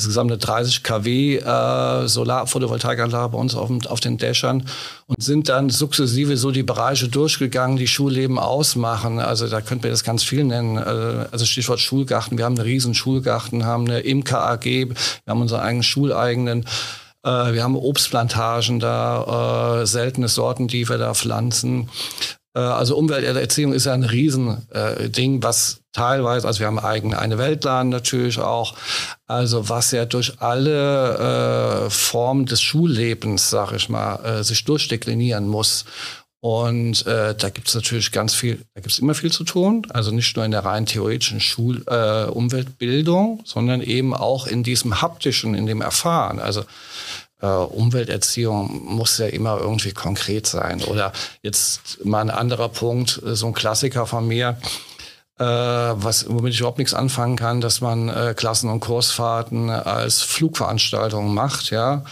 [0.03, 4.67] insgesamt eine 30 kW äh, Solar-Photovoltaikanlage bei uns auf, auf, den Dächern
[5.07, 9.21] und sind dann sukzessive so die Bereiche durchgegangen, die Schulleben ausmachen.
[9.21, 10.77] Also da könnte man das ganz viel nennen.
[10.77, 12.39] Äh, also Stichwort Schulgarten.
[12.39, 14.95] Wir haben einen riesen Schulgarten, haben eine Imker AG, wir
[15.27, 16.67] haben unsere eigenen schuleigenen
[17.25, 21.89] äh, wir haben Obstplantagen da, äh, seltene Sorten, die wir da pflanzen.
[22.55, 27.39] Äh, also Umwelterziehung ist ja ein Riesending, äh, was teilweise, also wir haben eigene eine
[27.39, 28.75] Weltladen natürlich auch,
[29.27, 35.47] also was ja durch alle äh, Formen des Schullebens, sag ich mal, äh, sich durchdeklinieren
[35.49, 35.85] muss.
[36.45, 39.87] Und äh, da gibt es natürlich ganz viel, da gibt es immer viel zu tun.
[39.91, 45.01] Also nicht nur in der rein theoretischen Schul äh, Umweltbildung, sondern eben auch in diesem
[45.01, 46.41] haptischen, in dem Erfahren.
[46.41, 46.65] Also
[47.43, 50.83] äh, Umwelterziehung muss ja immer irgendwie konkret sein.
[50.85, 51.13] Oder
[51.43, 54.57] jetzt mal ein anderer Punkt, äh, so ein Klassiker von mir,
[55.39, 60.23] äh, was, womit ich überhaupt nichts anfangen kann, dass man äh, Klassen- und Kursfahrten als
[60.23, 62.05] Flugveranstaltung macht, ja.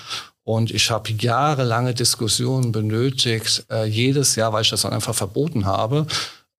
[0.42, 5.64] Und ich habe jahrelange Diskussionen benötigt, äh, jedes Jahr, weil ich das dann einfach verboten
[5.64, 6.06] habe,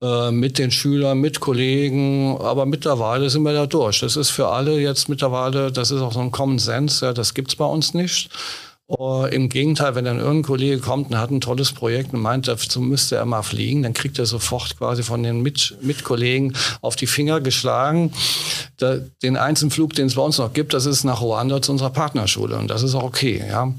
[0.02, 3.99] äh, mit den Schülern, mit Kollegen, aber mittlerweile sind wir da durch.
[3.99, 7.34] Das ist für alle jetzt mittlerweile, das ist auch so ein Common Sense, ja, das
[7.34, 8.30] gibt's bei uns nicht.
[8.99, 12.49] Uh, Im Gegenteil, wenn dann irgendein Kollege kommt und hat ein tolles Projekt und meint,
[12.49, 16.97] dazu müsste er mal fliegen, dann kriegt er sofort quasi von den Mit Mitkollegen auf
[16.97, 18.12] die Finger geschlagen.
[18.78, 21.72] Da, den einzigen Flug, den es bei uns noch gibt, das ist nach Ruanda zu
[21.72, 23.41] unserer Partnerschule und das ist auch okay.
[23.47, 23.74] Ja.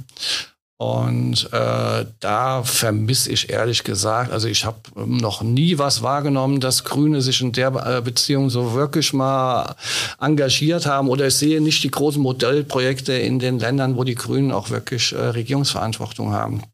[0.83, 6.83] Und äh, da vermisse ich ehrlich gesagt, also ich habe noch nie was wahrgenommen, dass
[6.83, 9.76] Grüne sich in der äh, Beziehung so wirklich mal
[10.20, 11.09] engagiert haben.
[11.09, 15.12] Oder ich sehe nicht die großen Modellprojekte in den Ländern, wo die Grünen auch wirklich
[15.12, 16.64] äh, Regierungsverantwortung haben.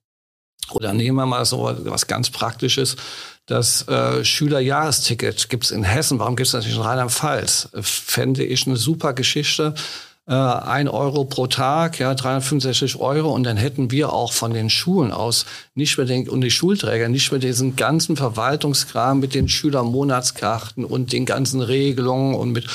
[0.71, 2.97] Oder nehmen wir mal so was ganz Praktisches.
[3.45, 6.19] Das äh, Schülerjahresticket gibt's in Hessen.
[6.19, 7.69] Warum gibt's das nicht in Rheinland-Pfalz?
[7.83, 9.75] Fände ich eine super Geschichte
[10.29, 13.35] äh, ein Euro pro Tag, ja, 365 Euro.
[13.35, 17.09] Und dann hätten wir auch von den Schulen aus nicht mehr den, und die Schulträger
[17.09, 22.67] nicht mehr diesen ganzen Verwaltungskram mit den Schülermonatskarten und den ganzen Regelungen und mit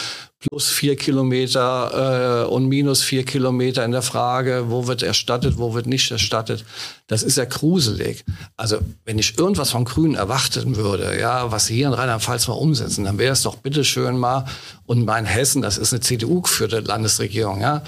[0.43, 5.73] plus vier Kilometer äh, und minus vier Kilometer in der Frage, wo wird erstattet, wo
[5.73, 6.65] wird nicht erstattet.
[7.07, 8.25] Das ist ja gruselig.
[8.57, 12.55] Also wenn ich irgendwas von Grünen erwarten würde, ja, was sie hier in Rheinland-Pfalz mal
[12.55, 14.45] umsetzen, dann wäre es doch bitteschön mal,
[14.85, 17.83] und mein Hessen, das ist eine CDU-geführte Landesregierung, ja,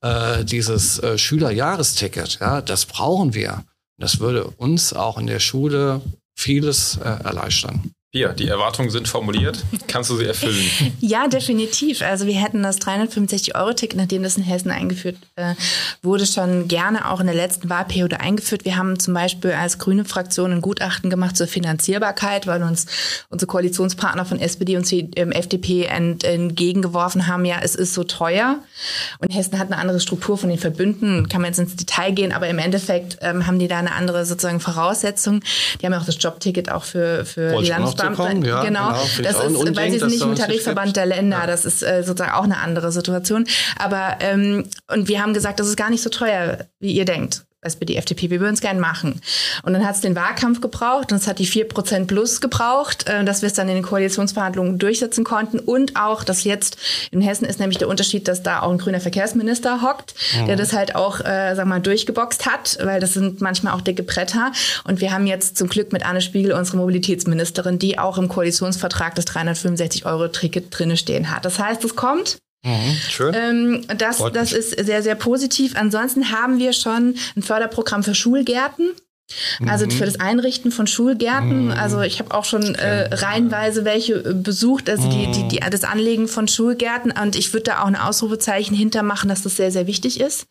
[0.00, 3.64] äh, dieses äh, Schülerjahresticket, ja, das brauchen wir.
[3.98, 6.00] Das würde uns auch in der Schule
[6.34, 7.92] vieles äh, erleichtern.
[8.12, 9.64] Pia, die Erwartungen sind formuliert.
[9.86, 10.68] Kannst du sie erfüllen?
[11.00, 12.02] ja, definitiv.
[12.02, 15.54] Also wir hätten das 365-Euro-Ticket, nachdem das in Hessen eingeführt äh,
[16.02, 18.64] wurde, schon gerne auch in der letzten Wahlperiode eingeführt.
[18.64, 22.86] Wir haben zum Beispiel als grüne Fraktion ein Gutachten gemacht zur Finanzierbarkeit, weil uns
[23.28, 28.58] unsere Koalitionspartner von SPD und ähm, FDP ent, entgegengeworfen haben, ja, es ist so teuer.
[29.20, 32.32] Und Hessen hat eine andere Struktur von den Verbünden, kann man jetzt ins Detail gehen,
[32.32, 35.42] aber im Endeffekt ähm, haben die da eine andere sozusagen Voraussetzung.
[35.80, 38.48] Die haben ja auch das Jobticket auch für, für die Landesbank Beamte.
[38.48, 41.40] Ja, genau, genau das ist, weil sie sind nicht im Tarifverband der Länder.
[41.40, 41.46] Ja.
[41.46, 43.46] Das ist äh, sozusagen auch eine andere Situation.
[43.78, 47.44] Aber ähm, und wir haben gesagt, das ist gar nicht so teuer, wie ihr denkt.
[47.62, 49.20] SPD, FDP, wir würden es gern machen.
[49.64, 53.22] Und dann hat es den Wahlkampf gebraucht und es hat die 4% plus gebraucht, äh,
[53.22, 55.58] dass wir es dann in den Koalitionsverhandlungen durchsetzen konnten.
[55.58, 56.78] Und auch, dass jetzt
[57.10, 60.46] in Hessen ist nämlich der Unterschied, dass da auch ein grüner Verkehrsminister hockt, mhm.
[60.46, 64.04] der das halt auch, äh, sag mal, durchgeboxt hat, weil das sind manchmal auch dicke
[64.04, 64.52] Bretter.
[64.84, 69.14] Und wir haben jetzt zum Glück mit Anne Spiegel unsere Mobilitätsministerin, die auch im Koalitionsvertrag
[69.16, 71.44] das 365 Euro Ticket drinne stehen hat.
[71.44, 72.38] Das heißt, es kommt.
[72.62, 73.34] Mhm, schön.
[73.34, 75.76] Ähm, das, das ist sehr, sehr positiv.
[75.76, 78.90] Ansonsten haben wir schon ein Förderprogramm für Schulgärten.
[79.64, 79.92] Also mhm.
[79.92, 81.66] für das Einrichten von Schulgärten.
[81.66, 81.70] Mhm.
[81.70, 85.84] Also ich habe auch schon äh, reihenweise welche äh, besucht, also die, die, die, das
[85.84, 87.12] Anlegen von Schulgärten.
[87.12, 90.46] Und ich würde da auch ein Ausrufezeichen hintermachen, dass das sehr, sehr wichtig ist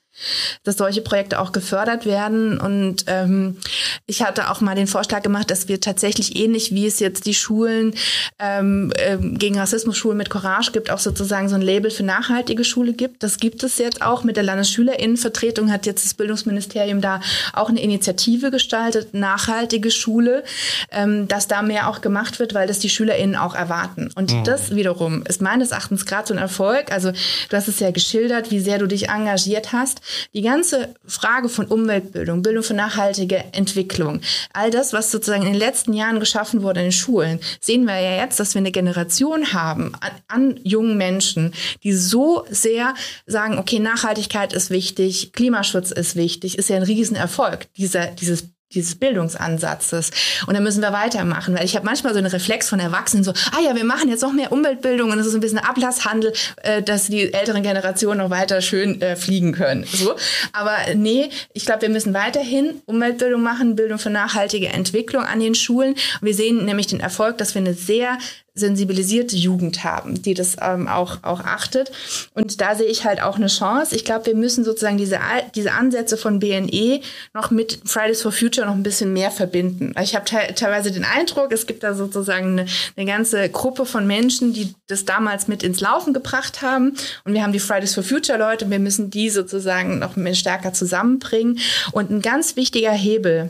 [0.63, 2.59] dass solche Projekte auch gefördert werden.
[2.59, 3.57] Und ähm,
[4.05, 7.34] ich hatte auch mal den Vorschlag gemacht, dass wir tatsächlich ähnlich wie es jetzt die
[7.34, 7.93] Schulen
[8.39, 12.93] ähm, ähm, gegen Rassismus-Schulen mit Courage gibt, auch sozusagen so ein Label für nachhaltige Schule
[12.93, 13.24] gibt.
[13.24, 17.22] Das gibt es jetzt auch mit der Landesschülerinnenvertretung hat jetzt das Bildungsministerium da
[17.53, 20.43] auch eine Initiative gestaltet, nachhaltige Schule,
[20.91, 24.09] ähm, dass da mehr auch gemacht wird, weil das die SchülerInnen auch erwarten.
[24.15, 24.43] Und mhm.
[24.43, 26.91] das wiederum ist meines Erachtens gerade so ein Erfolg.
[26.91, 30.01] Also du hast es ja geschildert, wie sehr du dich engagiert hast.
[30.34, 34.22] Die ganze Frage von Umweltbildung, Bildung für nachhaltige Entwicklung,
[34.53, 37.99] all das, was sozusagen in den letzten Jahren geschaffen wurde in den Schulen, sehen wir
[37.99, 41.53] ja jetzt, dass wir eine Generation haben an, an jungen Menschen,
[41.84, 42.93] die so sehr
[43.26, 48.95] sagen, okay, Nachhaltigkeit ist wichtig, Klimaschutz ist wichtig, ist ja ein Riesenerfolg, dieser, dieses dieses
[48.95, 50.11] Bildungsansatzes.
[50.45, 53.32] Und da müssen wir weitermachen, weil ich habe manchmal so einen Reflex von Erwachsenen so,
[53.32, 56.84] ah ja, wir machen jetzt noch mehr Umweltbildung und es ist ein bisschen Ablasshandel, äh,
[56.84, 59.86] dass die älteren Generationen noch weiter schön äh, fliegen können.
[59.91, 60.15] So.
[60.53, 65.55] Aber nee, ich glaube, wir müssen weiterhin Umweltbildung machen, Bildung für nachhaltige Entwicklung an den
[65.55, 65.95] Schulen.
[66.22, 68.20] Wir sehen nämlich den Erfolg, dass wir eine sehr
[68.60, 71.91] sensibilisierte Jugend haben, die das ähm, auch, auch achtet.
[72.34, 73.95] Und da sehe ich halt auch eine Chance.
[73.95, 75.20] Ich glaube, wir müssen sozusagen diese,
[75.55, 77.01] diese Ansätze von BNE
[77.34, 79.93] noch mit Fridays for Future noch ein bisschen mehr verbinden.
[80.01, 84.05] Ich habe te teilweise den Eindruck, es gibt da sozusagen eine, eine ganze Gruppe von
[84.05, 86.95] Menschen, die das damals mit ins Laufen gebracht haben.
[87.24, 90.74] Und wir haben die Fridays for Future Leute, wir müssen die sozusagen noch mehr stärker
[90.74, 91.60] zusammenbringen.
[91.91, 93.49] Und ein ganz wichtiger Hebel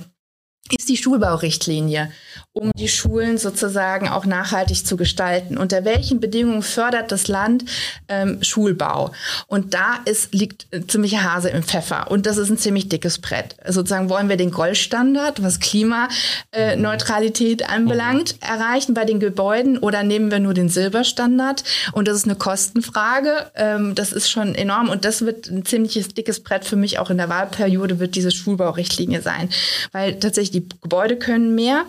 [0.78, 2.12] ist die Schulbaurichtlinie
[2.54, 5.58] um die Schulen sozusagen auch nachhaltig zu gestalten.
[5.58, 7.66] Unter welchen Bedingungen fördert das Land
[8.08, 9.12] ähm, Schulbau?
[9.48, 12.10] Und da ist, liegt ziemlich Hase im Pfeffer.
[12.10, 13.56] Und das ist ein ziemlich dickes Brett.
[13.68, 20.40] Sozusagen wollen wir den Goldstandard, was Klimaneutralität anbelangt, erreichen bei den Gebäuden oder nehmen wir
[20.40, 21.64] nur den Silberstandard?
[21.92, 23.52] Und das ist eine Kostenfrage.
[23.56, 24.90] Ähm, das ist schon enorm.
[24.90, 28.32] Und das wird ein ziemliches dickes Brett für mich auch in der Wahlperiode wird diese
[28.32, 29.50] Schulbaurichtlinie sein.
[29.92, 31.86] Weil tatsächlich die Gebäude können mehr.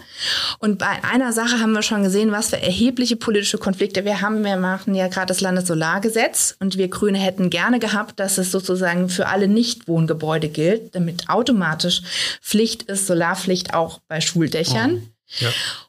[0.58, 4.44] Und bei einer Sache haben wir schon gesehen, was für erhebliche politische Konflikte wir haben.
[4.44, 9.08] Wir machen ja gerade das Landessolargesetz und wir Grüne hätten gerne gehabt, dass es sozusagen
[9.08, 12.02] für alle Nichtwohngebäude gilt, damit automatisch
[12.40, 15.02] Pflicht ist, Solarpflicht auch bei Schuldächern.
[15.04, 15.44] Oh.
[15.44, 15.48] Ja.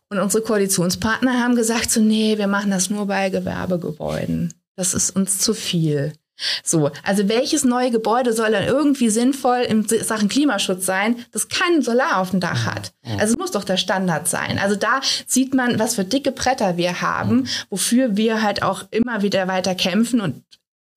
[0.09, 4.53] Und unsere Koalitionspartner haben gesagt, so, nee, wir machen das nur bei Gewerbegebäuden.
[4.76, 6.14] Das ist uns zu viel.
[6.63, 11.81] So, also welches neue Gebäude soll dann irgendwie sinnvoll in Sachen Klimaschutz sein, das kein
[11.81, 12.93] Solar auf dem Dach hat?
[13.19, 14.59] Also es muss doch der Standard sein.
[14.59, 19.21] Also da sieht man, was für dicke Bretter wir haben, wofür wir halt auch immer
[19.21, 20.43] wieder weiter kämpfen und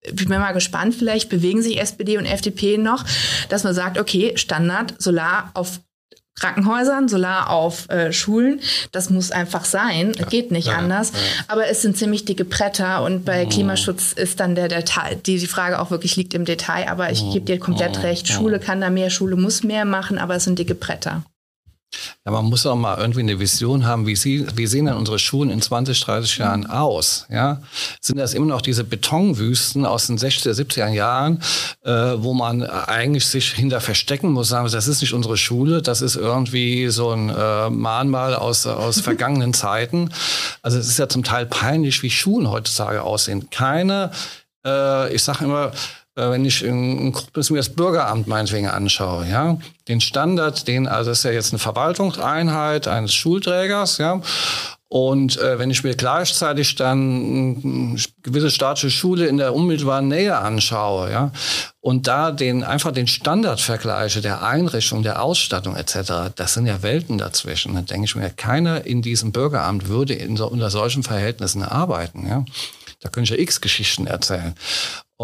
[0.07, 3.05] ich bin mal gespannt, vielleicht bewegen sich SPD und FDP noch,
[3.49, 5.81] dass man sagt, okay, Standard Solar auf
[6.39, 8.61] Krankenhäusern, Solar auf äh, Schulen.
[8.93, 10.13] Das muss einfach sein.
[10.19, 10.27] Ja.
[10.27, 11.13] Geht nicht ja, anders.
[11.13, 11.19] Ja.
[11.49, 13.49] Aber es sind ziemlich dicke Bretter und bei oh.
[13.49, 16.89] Klimaschutz ist dann der Detail, die, die Frage auch wirklich liegt im Detail.
[16.89, 17.33] Aber ich oh.
[17.33, 18.03] gebe dir komplett oh.
[18.03, 18.29] recht.
[18.29, 21.23] Schule kann da mehr, Schule muss mehr machen, aber es sind dicke Bretter.
[22.25, 25.19] Ja, man muss auch mal irgendwie eine Vision haben, wie, sie, wie sehen denn unsere
[25.19, 27.27] Schulen in 20, 30 Jahren aus?
[27.31, 27.61] Ja?
[28.01, 31.43] Sind das immer noch diese Betonwüsten aus den 60er, 70er Jahren,
[31.85, 36.01] äh, wo man eigentlich sich hinter verstecken muss, sagen, das ist nicht unsere Schule, das
[36.01, 40.11] ist irgendwie so ein äh, Mahnmal aus, aus vergangenen Zeiten.
[40.63, 43.51] Also es ist ja zum Teil peinlich, wie Schulen heutzutage aussehen.
[43.51, 44.11] Keine,
[44.65, 45.73] äh, ich sage immer,
[46.15, 49.59] wenn ich in, in mir das Bürgeramt meinetwegen anschaue, ja,
[49.89, 54.21] den Standard, den, also das ist ja jetzt eine Verwaltungseinheit eines Schulträgers, ja,
[54.95, 61.11] und äh, wenn ich mir gleichzeitig dann gewisse staatliche Schule in der unmittelbaren Nähe anschaue,
[61.11, 61.33] ja,
[61.81, 66.85] und da den einfach den Standard vergleiche, der Einrichtung, der Ausstattung etc., das sind ja
[66.85, 67.75] Welten dazwischen.
[67.75, 72.29] Dann denke ich mir, keiner in diesem Bürgeramt würde so, unter solchen Verhältnissen arbeiten.
[72.29, 72.45] Ja.
[73.01, 74.55] Da könnte ich ja x Geschichten erzählen.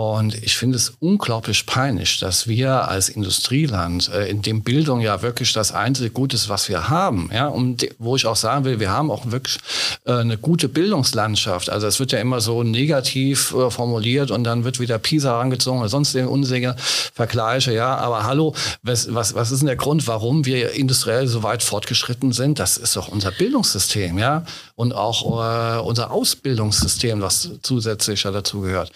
[0.01, 5.20] Und ich finde es unglaublich peinlich, dass wir als Industrieland, äh, in dem Bildung ja
[5.20, 8.80] wirklich das einzige Gute ist, was wir haben, ja, und wo ich auch sagen will,
[8.80, 9.59] wir haben auch wirklich
[10.07, 11.68] äh, eine gute Bildungslandschaft.
[11.68, 15.80] Also es wird ja immer so negativ äh, formuliert und dann wird wieder PISA herangezogen
[15.80, 17.94] oder sonst unsinnige Vergleiche, ja.
[17.98, 22.32] Aber hallo, was, was, was ist denn der Grund, warum wir industriell so weit fortgeschritten
[22.32, 22.59] sind?
[22.59, 24.46] Das ist doch unser Bildungssystem, ja,
[24.76, 28.92] und auch äh, unser Ausbildungssystem, was zusätzlich ja dazu gehört.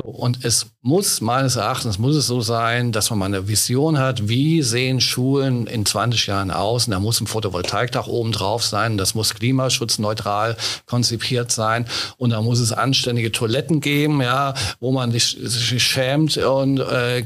[0.00, 3.98] So, und es muss meines Erachtens muss es so sein, dass man mal eine Vision
[3.98, 6.86] hat, wie sehen Schulen in 20 Jahren aus?
[6.86, 11.86] Und da muss ein Photovoltaikdach oben drauf sein, das muss klimaschutzneutral konzipiert sein
[12.16, 17.24] und da muss es anständige Toiletten geben, ja, wo man sich, sich schämt und äh,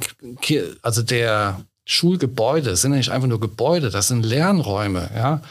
[0.80, 5.42] also der Schulgebäude sind ja nicht einfach nur Gebäude, das sind Lernräume, ja.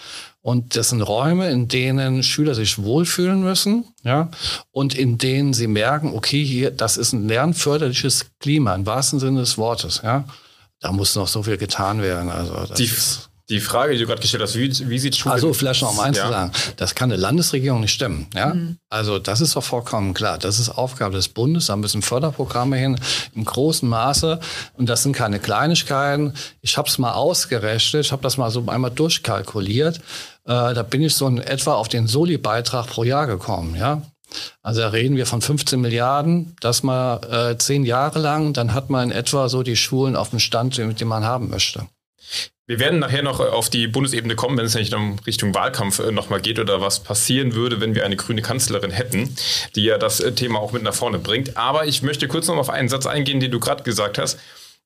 [0.41, 4.29] Und das sind Räume, in denen Schüler sich wohlfühlen müssen, ja,
[4.71, 9.41] und in denen sie merken, okay, hier, das ist ein lernförderliches Klima, im wahrsten Sinne
[9.41, 10.25] des Wortes, ja.
[10.79, 12.31] Da muss noch so viel getan werden.
[12.31, 12.89] Also das die,
[13.51, 15.33] die Frage, die du gerade gestellt hast, wie, wie sieht Schule...
[15.33, 16.25] Also vielleicht noch mal eins ja.
[16.25, 18.27] zu sagen, das kann eine Landesregierung nicht stemmen.
[18.33, 18.53] Ja?
[18.53, 18.77] Mhm.
[18.89, 20.37] Also das ist doch vollkommen klar.
[20.37, 22.99] Das ist Aufgabe des Bundes, da müssen Förderprogramme hin
[23.35, 24.39] im großen Maße
[24.73, 26.33] und das sind keine Kleinigkeiten.
[26.61, 30.01] Ich habe es mal ausgerechnet, ich habe das mal so einmal durchkalkuliert.
[30.45, 33.75] Äh, da bin ich so in etwa auf den Soli-Beitrag pro Jahr gekommen.
[33.75, 34.01] Ja?
[34.61, 38.89] Also da reden wir von 15 Milliarden, das mal äh, zehn Jahre lang, dann hat
[38.89, 41.87] man in etwa so die Schulen auf dem Stand, den man haben möchte.
[42.71, 45.99] Wir werden nachher noch äh, auf die Bundesebene kommen, wenn es nicht um Richtung Wahlkampf
[45.99, 49.35] äh, nochmal geht oder was passieren würde, wenn wir eine grüne Kanzlerin hätten,
[49.75, 51.57] die ja das äh, Thema auch mit nach vorne bringt.
[51.57, 54.39] Aber ich möchte kurz noch auf einen Satz eingehen, den du gerade gesagt hast.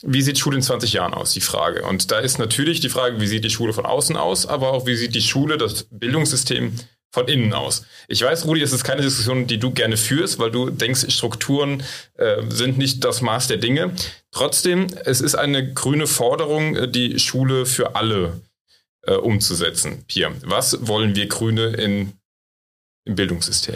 [0.04, 1.84] Wie sieht Schule in 20 Jahren aus, die Frage?
[1.84, 4.86] Und da ist natürlich die Frage, wie sieht die Schule von außen aus, aber auch
[4.86, 6.74] wie sieht die Schule, das Bildungssystem
[7.16, 7.86] von innen aus.
[8.10, 11.82] Ich weiß, Rudi, es ist keine Diskussion, die du gerne führst, weil du denkst, Strukturen
[12.16, 13.93] äh, sind nicht das Maß der Dinge.
[14.32, 18.41] Trotzdem, es ist eine grüne Forderung, äh, die Schule für alle
[19.04, 20.04] äh, umzusetzen.
[20.08, 22.12] Pia, was wollen wir Grüne in,
[23.06, 23.76] im Bildungssystem?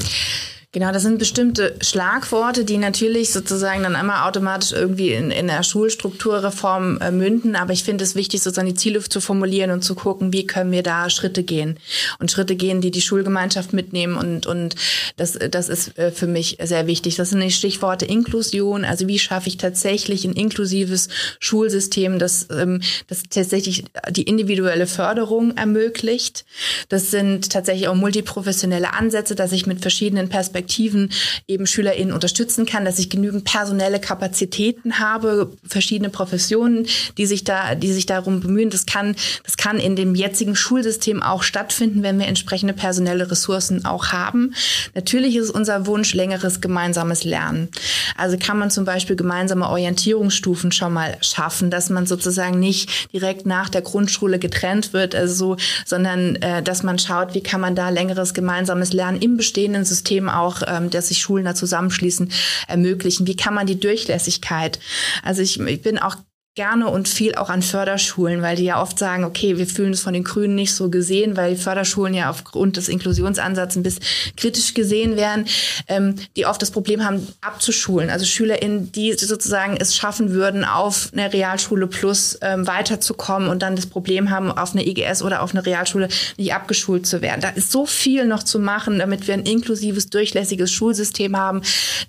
[0.72, 5.64] Genau, das sind bestimmte Schlagworte, die natürlich sozusagen dann einmal automatisch irgendwie in, in der
[5.64, 7.56] Schulstrukturreform äh, münden.
[7.56, 10.72] Aber ich finde es wichtig, sozusagen die Ziele zu formulieren und zu gucken, wie können
[10.72, 11.80] wir da Schritte gehen.
[12.20, 14.16] Und Schritte gehen, die die Schulgemeinschaft mitnehmen.
[14.16, 14.76] Und, und
[15.18, 17.16] das, das ist äh, für mich sehr wichtig.
[17.16, 18.86] Das sind die Stichworte Inklusion.
[18.86, 21.08] Also wie schaffe ich tatsächlich ein inklusives
[21.40, 26.46] Schulsystem, das, ähm, das tatsächlich die individuelle Förderung ermöglicht.
[26.90, 31.10] Das sind tatsächlich auch multiprofessionelle Ansätze, dass ich mit verschiedenen Perspektiven Perspektiven
[31.47, 36.86] eben SchülerInnen unterstützen kann, dass ich genügend personelle Kapazitäten habe, verschiedene Professionen,
[37.18, 38.70] die sich da, die sich darum bemühen.
[38.70, 43.86] Das kann, das kann in dem jetzigen Schulsystem auch stattfinden, wenn wir entsprechende personelle Ressourcen
[43.86, 44.53] auch haben.
[44.95, 47.70] Natürlich ist unser Wunsch längeres gemeinsames Lernen.
[48.18, 53.45] Also kann man zum Beispiel gemeinsame Orientierungsstufen schon mal schaffen, dass man sozusagen nicht direkt
[53.45, 57.76] nach der Grundschule getrennt wird, also so, sondern äh, dass man schaut, wie kann man
[57.76, 62.32] da längeres gemeinsames Lernen im bestehenden System auch auch, ähm, dass sich Schulen da zusammenschließen,
[62.68, 63.28] ermöglichen?
[63.28, 64.80] Wie kann man die Durchlässigkeit?
[65.24, 66.16] Also ich, ich bin auch
[66.60, 70.01] gerne und viel auch an Förderschulen, weil die ja oft sagen, okay, wir fühlen es
[70.01, 74.03] von den Grünen nicht so gesehen, weil Förderschulen ja aufgrund des Inklusionsansatzes ein bisschen
[74.36, 75.45] kritisch gesehen werden,
[75.88, 78.10] ähm, die oft das Problem haben, abzuschulen.
[78.10, 83.78] Also SchülerInnen, die sozusagen es schaffen würden, auf eine Realschule plus ähm, weiterzukommen und dann
[83.78, 87.39] das Problem haben, auf eine IGS oder auf eine Realschule nicht abgeschult zu werden.
[87.39, 91.62] Da ist so viel noch zu machen, damit wir ein inklusives, durchlässiges Schulsystem haben,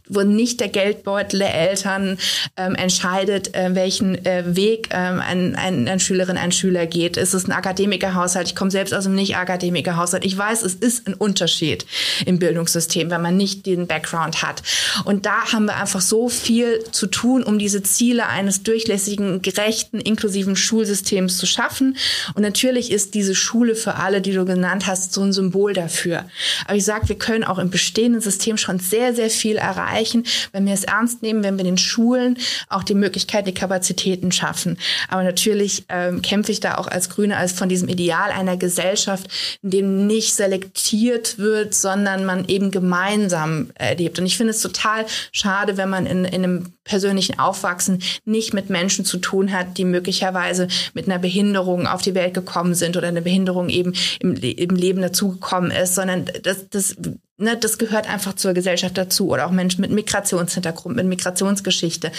[0.08, 2.18] wo nicht der Geldbeutel der Eltern
[2.56, 7.16] ähm, entscheidet, äh, welchen äh, Weg ähm, ein, ein, ein Schülerin, ein Schüler geht.
[7.16, 8.48] Ist es ein Akademikerhaushalt?
[8.48, 10.24] Ich komme selbst aus einem Nicht-Akademikerhaushalt.
[10.24, 11.86] Ich weiß, es ist ein Unterschied
[12.26, 14.62] im Bildungssystem, wenn man nicht den Background hat.
[15.04, 20.00] Und da haben wir einfach so viel zu tun, um diese Ziele eines durchlässigen, gerechten,
[20.00, 21.96] inklusiven Schulsystems zu schaffen.
[22.34, 26.24] Und natürlich ist diese Schule für alle, die du genannt hast, so ein Symbol dafür.
[26.66, 30.66] Aber ich sage, wir können auch im bestehenden System schon sehr, sehr viel erreichen, wenn
[30.66, 32.38] wir es ernst nehmen, wenn wir den Schulen
[32.68, 34.78] auch die Möglichkeit, die Kapazität Realitäten schaffen.
[35.08, 39.28] Aber natürlich ähm, kämpfe ich da auch als Grüne als von diesem Ideal einer Gesellschaft,
[39.62, 44.18] in dem nicht selektiert wird, sondern man eben gemeinsam erlebt.
[44.18, 48.70] Und ich finde es total schade, wenn man in, in einem persönlichen Aufwachsen nicht mit
[48.70, 53.08] Menschen zu tun hat, die möglicherweise mit einer Behinderung auf die Welt gekommen sind oder
[53.08, 56.96] eine Behinderung eben im, im Leben dazugekommen ist, sondern das, das
[57.40, 62.12] Ne, das gehört einfach zur Gesellschaft dazu oder auch Menschen mit Migrationshintergrund, mit Migrationsgeschichte.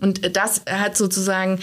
[0.00, 1.58] Und das hat sozusagen,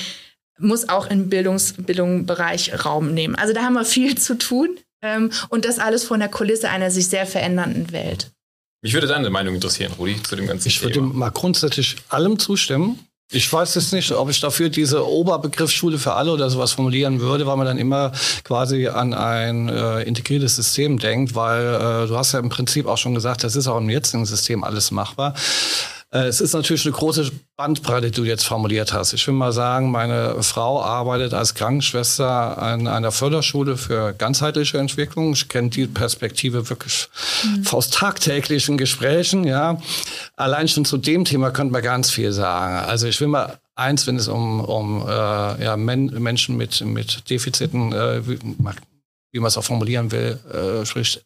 [0.59, 3.35] muss auch im Bildungs Bildungsbereich Raum nehmen.
[3.35, 6.91] Also da haben wir viel zu tun ähm, und das alles von der Kulisse einer
[6.91, 8.31] sich sehr verändernden Welt.
[8.81, 10.89] Mich würde deine Meinung interessieren, Rudi, zu dem ganzen ich Thema.
[10.89, 12.99] Ich würde mal grundsätzlich allem zustimmen.
[13.31, 17.19] Ich weiß jetzt nicht, ob ich dafür diese Oberbegriff Schule für alle oder sowas formulieren
[17.19, 18.11] würde, weil man dann immer
[18.43, 22.99] quasi an ein äh, integriertes System denkt, weil äh, du hast ja im Prinzip auch
[22.99, 25.33] schon gesagt, das ist auch im jetzigen System alles machbar.
[26.15, 29.11] Äh, es ist natürlich eine große Bandbreite, die du jetzt formuliert hast.
[29.13, 35.33] Ich will mal sagen, meine Frau arbeitet als Krankenschwester an einer Förderschule für ganzheitliche Entwicklung.
[35.33, 37.09] Ich kenne die Perspektive wirklich
[37.43, 37.67] mhm.
[37.71, 39.43] aus tagtäglichen Gesprächen.
[39.43, 39.81] Ja,
[40.37, 42.85] allein schon zu dem Thema könnte man ganz viel sagen.
[42.87, 47.29] Also ich will mal eins, wenn es um, um äh, ja, Men Menschen mit, mit
[47.29, 48.39] Defiziten, äh, wie,
[49.31, 51.25] wie man es auch formulieren will, äh, spricht.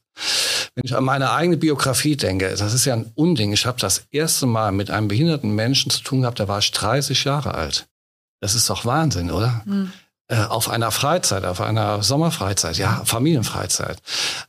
[0.75, 3.53] Wenn ich an meine eigene Biografie denke, das ist ja ein Unding.
[3.53, 6.71] Ich habe das erste Mal mit einem behinderten Menschen zu tun gehabt, da war ich
[6.71, 7.87] 30 Jahre alt.
[8.41, 9.61] Das ist doch Wahnsinn, oder?
[9.65, 9.91] Mhm.
[10.31, 13.97] Äh, auf einer Freizeit, auf einer Sommerfreizeit, ja, Familienfreizeit.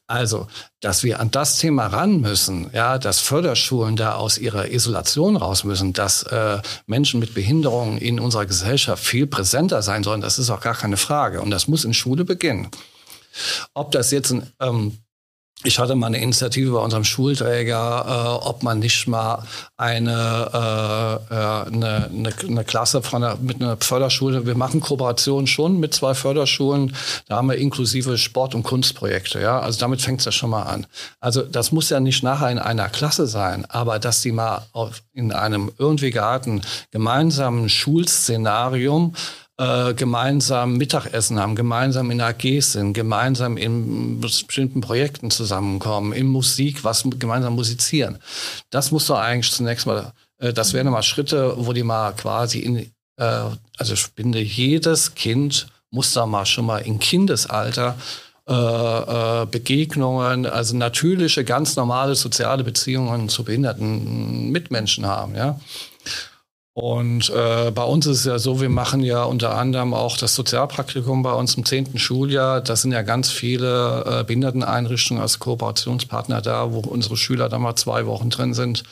[0.06, 0.46] Also,
[0.80, 5.64] dass wir an das Thema ran müssen, ja, dass Förderschulen da aus ihrer Isolation raus
[5.64, 10.50] müssen, dass äh, Menschen mit Behinderungen in unserer Gesellschaft viel präsenter sein sollen, das ist
[10.50, 11.40] auch gar keine Frage.
[11.40, 12.68] Und das muss in Schule beginnen.
[13.72, 14.98] Ob das jetzt ein ähm,
[15.62, 19.44] ich hatte mal eine Initiative bei unserem Schulträger, äh, ob man nicht mal
[19.76, 25.78] eine, äh, eine, eine, eine, Klasse von einer, mit einer Förderschule, wir machen Kooperation schon
[25.78, 26.94] mit zwei Förderschulen,
[27.28, 29.40] da haben wir inklusive Sport- und Kunstprojekte.
[29.40, 29.60] Ja?
[29.60, 30.86] Also damit fängt es ja schon mal an.
[31.20, 35.02] Also das muss ja nicht nachher in einer Klasse sein, aber dass die mal auf,
[35.12, 39.14] in einem irgendwie gearteten gemeinsamen Schulszenarium
[39.60, 46.82] äh, gemeinsam Mittagessen haben, gemeinsam in AGs sind, gemeinsam in bestimmten Projekten zusammenkommen, in Musik,
[46.82, 48.18] was gemeinsam musizieren.
[48.70, 52.60] Das muss doch eigentlich zunächst mal, äh, das wären mal Schritte, wo die mal quasi
[52.60, 52.86] in, äh,
[53.76, 57.96] also ich finde, jedes Kind muss da mal schon mal in Kindesalter
[58.46, 65.60] Begegnungen, also natürliche, ganz normale soziale Beziehungen zu behinderten Mitmenschen haben, ja.
[66.80, 70.34] Und äh, bei uns ist es ja so, wir machen ja unter anderem auch das
[70.34, 72.62] Sozialpraktikum bei uns im zehnten Schuljahr.
[72.62, 77.76] Das sind ja ganz viele äh, Behinderteneinrichtungen als Kooperationspartner da, wo unsere Schüler da mal
[77.76, 78.82] zwei Wochen drin sind.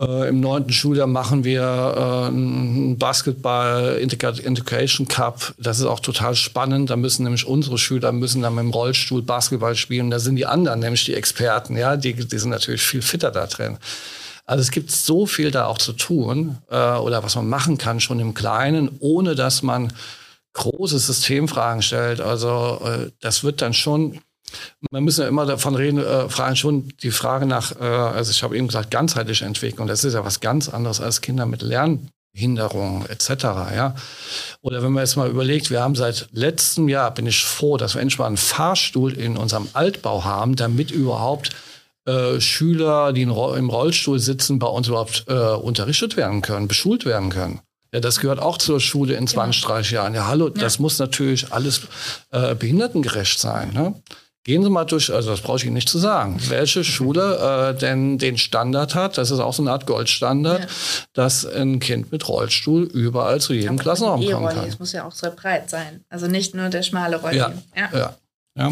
[0.00, 5.54] Äh, Im neunten Schuljahr machen wir äh, einen Basketball Integration Cup.
[5.56, 6.90] Das ist auch total spannend.
[6.90, 10.10] Da müssen nämlich unsere Schüler müssen dann mit dem Rollstuhl Basketball spielen.
[10.10, 13.46] Da sind die anderen, nämlich die Experten, ja, die, die sind natürlich viel fitter da
[13.46, 13.78] drin.
[14.48, 18.00] Also es gibt so viel da auch zu tun äh, oder was man machen kann
[18.00, 19.92] schon im Kleinen, ohne dass man
[20.54, 22.22] große Systemfragen stellt.
[22.22, 24.20] Also äh, das wird dann schon,
[24.90, 28.42] man muss ja immer davon reden, äh, fragen schon die Frage nach, äh, also ich
[28.42, 33.04] habe eben gesagt, ganzheitliche Entwicklung, das ist ja was ganz anderes als Kinder mit Lernhinderungen
[33.04, 33.28] etc.
[33.76, 33.96] Ja?
[34.62, 37.94] Oder wenn man jetzt mal überlegt, wir haben seit letztem Jahr, bin ich froh, dass
[37.94, 41.50] wir endlich mal einen Fahrstuhl in unserem Altbau haben, damit überhaupt
[42.08, 47.28] äh, Schüler, die im Rollstuhl sitzen, bei uns überhaupt äh, unterrichtet werden können, beschult werden
[47.28, 47.60] können.
[47.92, 49.74] Ja, das gehört auch zur Schule in 20, genau.
[49.74, 50.14] 30 Jahren.
[50.14, 50.54] Ja, hallo, ja.
[50.54, 51.82] das muss natürlich alles
[52.30, 53.72] äh, behindertengerecht sein.
[53.72, 53.94] Ne?
[54.44, 57.78] Gehen Sie mal durch, also das brauche ich Ihnen nicht zu sagen, welche Schule äh,
[57.78, 60.66] denn den Standard hat, das ist auch so eine Art Goldstandard, ja.
[61.12, 64.66] dass ein Kind mit Rollstuhl überall zu jedem Aber Klassenraum kommen kann.
[64.66, 67.36] Es muss ja auch sehr breit sein, also nicht nur der schmale Rolli.
[67.36, 67.90] Ja, ja.
[67.92, 68.14] ja.
[68.56, 68.70] ja.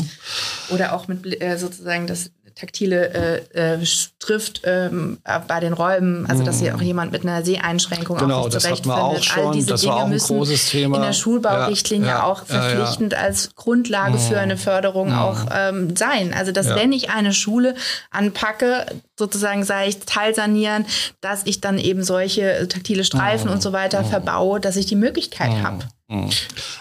[0.70, 3.86] Oder auch mit äh, sozusagen das taktile äh, äh,
[4.18, 8.48] trifft ähm, bei den Räumen, also dass hier auch jemand mit einer Seheinschränkung genau, auch
[8.48, 9.46] das hatten wir auch schon.
[9.48, 10.96] All diese das Dinge war auch ein großes Thema.
[10.96, 15.94] in der Schulbaurichtlinie ja, ja, auch verpflichtend ja, als Grundlage für eine Förderung auch ähm,
[15.96, 16.32] sein.
[16.32, 17.74] Also dass wenn ich eine Schule
[18.10, 18.86] anpacke,
[19.18, 20.86] sozusagen sage ich teilsanieren,
[21.20, 25.62] dass ich dann eben solche taktile Streifen und so weiter verbaue, dass ich die Möglichkeit
[25.62, 25.86] habe.
[26.08, 26.30] Mhm.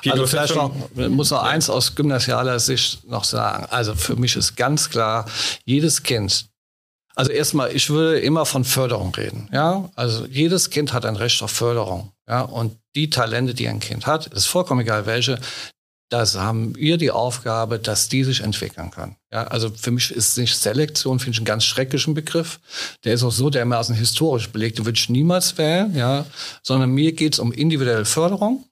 [0.09, 0.71] Also vielleicht noch,
[1.09, 3.65] muss noch eins aus gymnasialer Sicht noch sagen.
[3.69, 5.25] Also für mich ist ganz klar,
[5.65, 6.45] jedes Kind,
[7.15, 9.49] also erstmal, ich würde immer von Förderung reden.
[9.51, 12.11] Ja, also jedes Kind hat ein Recht auf Förderung.
[12.27, 15.39] Ja, und die Talente, die ein Kind hat, ist vollkommen egal welche,
[16.09, 19.15] das haben wir die Aufgabe, dass die sich entwickeln kann.
[19.31, 22.59] Ja, also für mich ist nicht Selektion, finde ich einen ganz schrecklichen Begriff.
[23.03, 26.25] Der ist auch so dermaßen historisch belegt, den würde ich niemals wählen, ja,
[26.61, 28.65] sondern mir geht es um individuelle Förderung.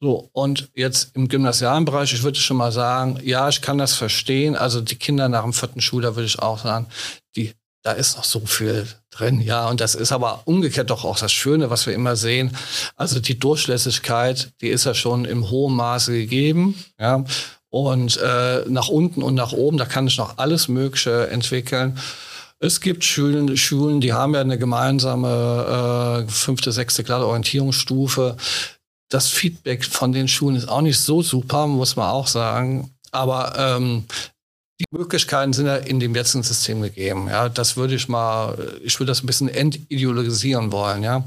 [0.00, 3.94] So, und jetzt im gymnasialen Bereich, ich würde schon mal sagen, ja, ich kann das
[3.94, 4.56] verstehen.
[4.56, 6.86] Also die Kinder nach dem vierten Schuljahr würde ich auch sagen,
[7.36, 7.52] die,
[7.82, 9.68] da ist noch so viel drin, ja.
[9.68, 12.56] Und das ist aber umgekehrt doch auch das Schöne, was wir immer sehen.
[12.96, 17.24] Also die Durchlässigkeit, die ist ja schon im hohen Maße gegeben, ja.
[17.68, 21.98] Und äh, nach unten und nach oben, da kann ich noch alles Mögliche entwickeln.
[22.58, 28.36] Es gibt Schulen, Schulen, die haben ja eine gemeinsame äh, fünfte, sechste Klasse Orientierungsstufe
[29.08, 32.90] das Feedback von den Schulen ist auch nicht so super, muss man auch sagen.
[33.12, 34.04] Aber ähm,
[34.80, 37.28] die Möglichkeiten sind ja in dem jetzigen System gegeben.
[37.28, 41.02] Ja, das würde ich mal, ich würde das ein bisschen entideologisieren wollen.
[41.02, 41.24] Ja,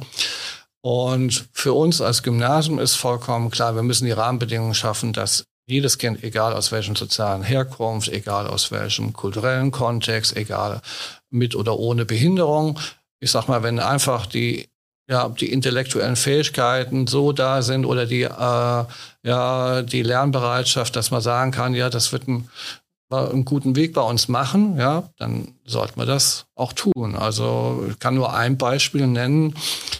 [0.82, 5.98] und für uns als Gymnasium ist vollkommen klar, wir müssen die Rahmenbedingungen schaffen, dass jedes
[5.98, 10.82] Kind, egal aus welchem sozialen Herkunft, egal aus welchem kulturellen Kontext, egal
[11.30, 12.80] mit oder ohne Behinderung,
[13.20, 14.70] ich sag mal, wenn einfach die
[15.10, 18.86] ja, die intellektuellen Fähigkeiten so da sind oder die, äh,
[19.24, 22.48] ja, die Lernbereitschaft, dass man sagen kann, ja, das wird ein,
[23.10, 27.16] einen guten Weg bei uns machen, ja, dann sollte man das auch tun.
[27.16, 29.56] Also ich kann nur ein Beispiel nennen.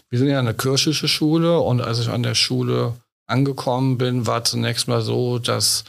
[0.10, 2.94] Wir sind ja eine kirchliche Schule und als ich an der Schule
[3.26, 5.86] angekommen bin, war zunächst mal so, dass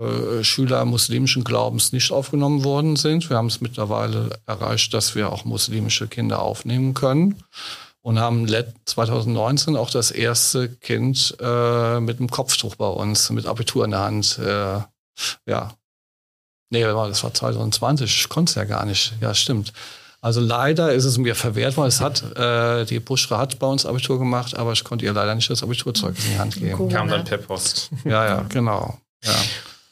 [0.00, 3.30] äh, Schüler muslimischen Glaubens nicht aufgenommen worden sind.
[3.30, 7.36] Wir haben es mittlerweile erreicht, dass wir auch muslimische Kinder aufnehmen können
[8.02, 8.48] und haben
[8.84, 14.00] 2019 auch das erste Kind äh, mit einem Kopftuch bei uns, mit Abitur in der
[14.00, 14.80] Hand, äh,
[15.46, 15.72] ja,
[16.70, 19.14] Nee, das war 2020, ich konnte es ja gar nicht.
[19.20, 19.72] Ja, stimmt.
[20.20, 21.88] Also leider ist es mir verwehrt worden.
[21.88, 25.34] Es hat, äh, die Buschra hat bei uns Abitur gemacht, aber ich konnte ihr leider
[25.34, 26.78] nicht das Abiturzeugnis in die Hand geben.
[26.78, 27.90] Cool, Kam dann per Post.
[28.04, 28.98] Ja, ja, genau.
[29.24, 29.34] Ja.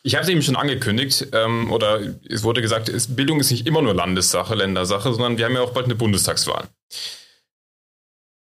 [0.03, 3.67] Ich habe es eben schon angekündigt, ähm, oder es wurde gesagt, ist, Bildung ist nicht
[3.67, 6.65] immer nur Landessache, Ländersache, sondern wir haben ja auch bald eine Bundestagswahl.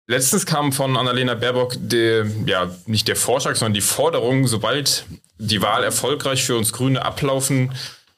[0.08, 5.06] Letztens kam von Annalena Baerbock der, ja, nicht der Vorschlag, sondern die Forderung, sobald
[5.40, 7.74] die Wahl erfolgreich für uns Grüne ablaufen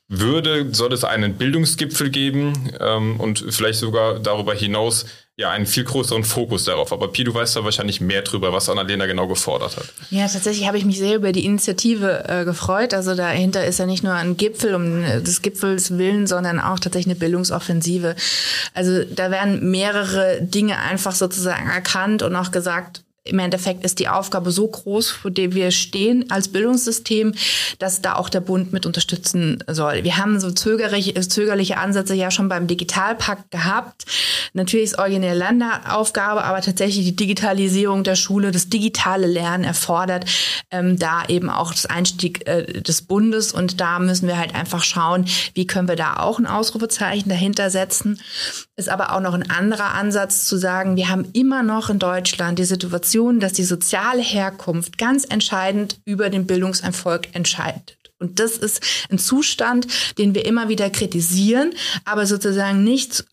[0.10, 5.06] würde, soll es einen Bildungsgipfel geben ähm, und vielleicht sogar darüber hinaus
[5.40, 6.92] ja einen viel größeren Fokus darauf.
[6.92, 9.86] Aber Pi, du weißt da wahrscheinlich mehr drüber, was Annalena genau gefordert hat.
[10.10, 12.96] Ja, tatsächlich habe ich mich sehr über die Initiative äh, gefreut.
[12.96, 16.80] Also dahinter ist ja nicht nur ein Gipfel um äh, des Gipfels willen, sondern auch
[16.80, 18.16] tatsächlich eine Bildungsoffensive.
[18.74, 24.08] Also da werden mehrere Dinge einfach sozusagen erkannt und auch gesagt, im Endeffekt ist die
[24.08, 27.34] Aufgabe so groß, vor der wir stehen als Bildungssystem,
[27.80, 30.04] dass da auch der Bund mit unterstützen soll.
[30.04, 34.06] Wir haben so zögerliche, zögerliche Ansätze ja schon beim Digitalpakt gehabt.
[34.54, 40.26] Natürlich ist originäre Länderaufgabe, aber tatsächlich die Digitalisierung der Schule, das digitale Lernen erfordert
[40.72, 44.84] ähm, da eben auch das Einstieg äh, des Bundes und da müssen wir halt einfach
[44.84, 48.20] schauen, wie können wir da auch ein Ausrufezeichen dahinter setzen.
[48.78, 52.60] Ist aber auch noch ein anderer Ansatz zu sagen, wir haben immer noch in Deutschland
[52.60, 57.98] die Situation, dass die soziale Herkunft ganz entscheidend über den Bildungserfolg entscheidet.
[58.20, 59.88] Und das ist ein Zustand,
[60.20, 61.74] den wir immer wieder kritisieren,
[62.06, 63.26] aber sozusagen nicht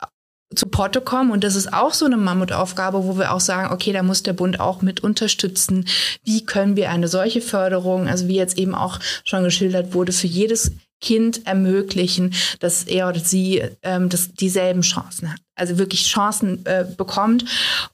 [0.55, 1.31] zu Porto kommen.
[1.31, 4.33] Und das ist auch so eine Mammutaufgabe, wo wir auch sagen, okay, da muss der
[4.33, 5.87] Bund auch mit unterstützen.
[6.23, 10.27] Wie können wir eine solche Förderung, also wie jetzt eben auch schon geschildert wurde, für
[10.27, 10.73] jedes
[11.05, 16.85] Kind ermöglichen, dass er oder sie ähm, das, dieselben Chancen hat also wirklich Chancen äh,
[16.97, 17.45] bekommt.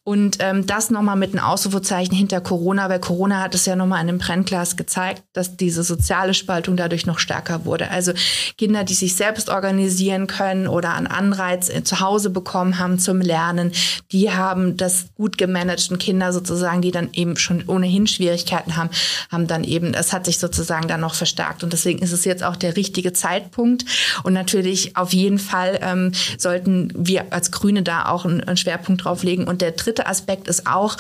[0.03, 4.03] Und ähm, das nochmal mit einem Ausrufezeichen hinter Corona, weil Corona hat es ja nochmal
[4.03, 7.91] in einem Brennglas gezeigt, dass diese soziale Spaltung dadurch noch stärker wurde.
[7.91, 8.13] Also
[8.57, 13.21] Kinder, die sich selbst organisieren können oder einen Anreiz äh, zu Hause bekommen haben zum
[13.21, 13.73] Lernen,
[14.11, 18.91] die haben das gut gemanagten Kinder sozusagen, die dann eben schon ohnehin Schwierigkeiten haben,
[19.31, 21.63] haben dann eben, das hat sich sozusagen dann noch verstärkt.
[21.63, 23.85] Und deswegen ist es jetzt auch der richtige Zeitpunkt.
[24.23, 29.05] Und natürlich auf jeden Fall ähm, sollten wir als Grüne da auch einen, einen Schwerpunkt
[29.05, 29.45] drauf legen.
[29.45, 30.97] Und der dritte Aspekt ist auch,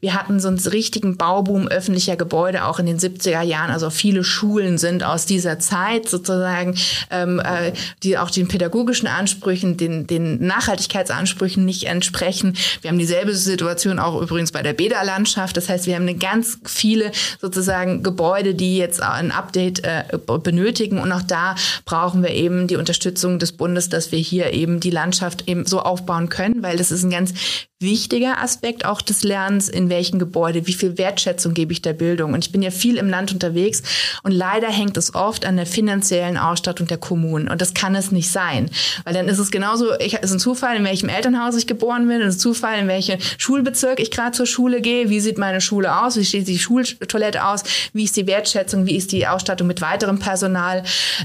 [0.00, 3.70] wir hatten so einen richtigen Bauboom öffentlicher Gebäude auch in den 70er Jahren.
[3.70, 6.76] Also viele Schulen sind aus dieser Zeit sozusagen,
[7.10, 7.72] ähm, äh,
[8.02, 12.56] die auch den pädagogischen Ansprüchen, den, den Nachhaltigkeitsansprüchen nicht entsprechen.
[12.82, 15.56] Wir haben dieselbe Situation auch übrigens bei der Bäderlandschaft.
[15.56, 17.10] Das heißt, wir haben eine ganz viele
[17.40, 20.04] sozusagen Gebäude, die jetzt ein Update äh,
[20.42, 20.98] benötigen.
[20.98, 21.54] Und auch da
[21.84, 25.80] brauchen wir eben die Unterstützung des Bundes, dass wir hier eben die Landschaft eben so
[25.80, 27.32] aufbauen können, weil das ist ein ganz
[27.80, 32.32] wichtiger Aspekt auch des Lernens, in welchen Gebäude, wie viel Wertschätzung gebe ich der Bildung.
[32.32, 33.82] Und ich bin ja viel im Land unterwegs
[34.24, 37.48] und leider hängt es oft an der finanziellen Ausstattung der Kommunen.
[37.48, 38.68] Und das kann es nicht sein,
[39.04, 42.20] weil dann ist es genauso, ich, ist ein Zufall, in welchem Elternhaus ich geboren bin,
[42.20, 46.02] ist ein Zufall, in welchem Schulbezirk ich gerade zur Schule gehe, wie sieht meine Schule
[46.02, 47.62] aus, wie steht die Schultoilette aus,
[47.92, 50.82] wie ist die Wertschätzung, wie ist die Ausstattung mit weiterem Personal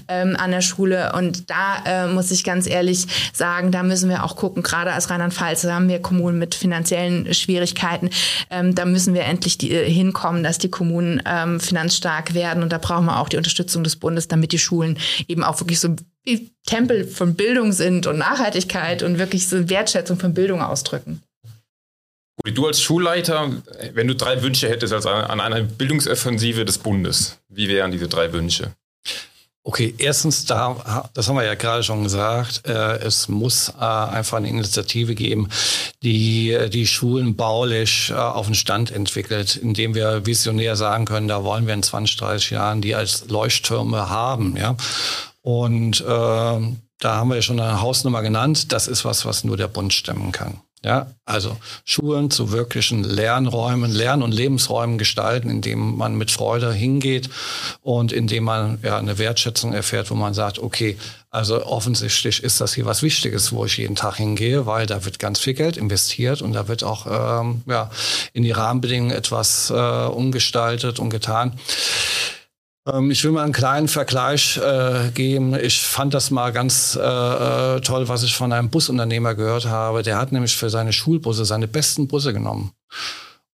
[0.07, 1.13] ähm, an der Schule.
[1.13, 5.09] Und da äh, muss ich ganz ehrlich sagen, da müssen wir auch gucken, gerade als
[5.09, 8.09] Rheinland-Pfalz haben wir Kommunen mit finanziellen Schwierigkeiten.
[8.49, 12.63] Ähm, da müssen wir endlich die, äh, hinkommen, dass die Kommunen ähm, finanzstark werden.
[12.63, 15.79] Und da brauchen wir auch die Unterstützung des Bundes, damit die Schulen eben auch wirklich
[15.79, 21.21] so wie Tempel von Bildung sind und Nachhaltigkeit und wirklich so Wertschätzung von Bildung ausdrücken.
[22.45, 23.51] Du als Schulleiter,
[23.93, 28.33] wenn du drei Wünsche hättest als an einer Bildungsoffensive des Bundes, wie wären diese drei
[28.33, 28.73] Wünsche?
[29.65, 34.37] Okay, erstens, da, das haben wir ja gerade schon gesagt, äh, es muss äh, einfach
[34.37, 35.47] eine Initiative geben,
[36.01, 41.29] die äh, die Schulen baulich äh, auf den Stand entwickelt, indem wir visionär sagen können,
[41.29, 44.75] da wollen wir in 20, 30 Jahren die als Leuchttürme haben, ja.
[45.41, 46.05] Und äh,
[47.03, 48.71] da haben wir ja schon eine Hausnummer genannt.
[48.73, 50.59] Das ist was, was nur der Bund stemmen kann.
[50.85, 51.55] Ja, also
[51.85, 57.29] Schulen zu wirklichen Lernräumen, Lern- und Lebensräumen gestalten, indem man mit Freude hingeht
[57.81, 60.97] und indem man ja eine Wertschätzung erfährt, wo man sagt, okay,
[61.33, 65.17] also offensichtlich ist das hier was Wichtiges, wo ich jeden Tag hingehe, weil da wird
[65.17, 67.07] ganz viel Geld investiert und da wird auch
[67.41, 67.89] ähm, ja,
[68.33, 71.53] in die Rahmenbedingungen etwas äh, umgestaltet und getan.
[72.87, 75.55] Ähm, ich will mal einen kleinen Vergleich äh, geben.
[75.55, 80.03] Ich fand das mal ganz äh, äh, toll, was ich von einem Busunternehmer gehört habe.
[80.03, 82.71] Der hat nämlich für seine Schulbusse seine besten Busse genommen.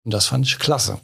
[0.04, 1.00] Und das fand ich klasse.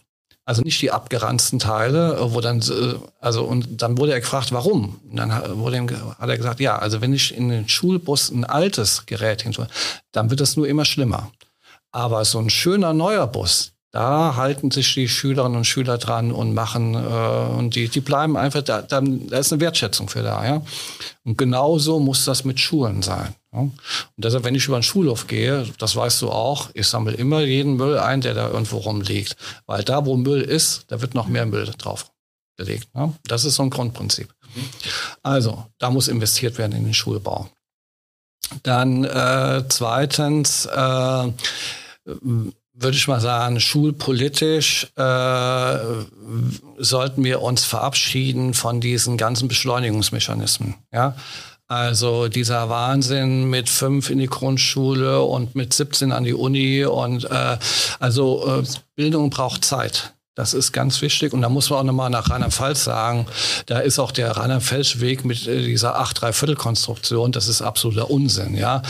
[0.45, 4.99] Also nicht die abgeranzten Teile, wo dann, äh, also, und dann wurde er gefragt, warum?
[5.09, 8.45] Und dann wurde ihm, hat er gesagt, ja, also wenn ich in den Schulbus ein
[8.45, 9.69] altes Gerät hinstelle,
[10.11, 11.31] dann wird es nur immer schlimmer.
[11.91, 16.55] Aber so ein schöner neuer Bus, da halten sich die Schülerinnen und Schüler dran und
[16.55, 20.43] machen, äh, und die, die bleiben einfach, da, da, da ist eine Wertschätzung für da.
[20.43, 20.61] Ja?
[21.23, 23.35] Und genauso muss das mit Schulen sein.
[23.53, 23.59] Ja?
[23.59, 23.73] Und
[24.17, 27.75] deshalb, wenn ich über den Schulhof gehe, das weißt du auch, ich sammle immer jeden
[27.75, 29.37] Müll ein, der da irgendwo rumliegt.
[29.67, 32.11] Weil da, wo Müll ist, da wird noch mehr Müll drauf
[32.57, 32.87] gelegt.
[32.95, 33.13] Ja?
[33.25, 34.33] Das ist so ein Grundprinzip.
[35.21, 37.47] Also, da muss investiert werden in den Schulbau.
[38.63, 41.31] Dann äh, zweitens, äh,
[42.73, 45.77] würde ich mal sagen, schulpolitisch äh,
[46.79, 50.75] sollten wir uns verabschieden von diesen ganzen Beschleunigungsmechanismen.
[50.91, 51.15] Ja?
[51.67, 57.25] Also dieser Wahnsinn mit fünf in die Grundschule und mit 17 an die Uni und
[57.25, 57.57] äh,
[57.99, 58.63] also äh,
[58.95, 60.13] Bildung braucht Zeit.
[60.35, 61.31] Das ist ganz wichtig.
[61.31, 63.27] Und da muss man auch nochmal nach Rheinland-Pfalz sagen,
[63.67, 68.81] da ist auch der Rheinland-Pfalz-Weg mit äh, dieser 8-3-Viertel-Konstruktion, das ist absoluter Unsinn, ja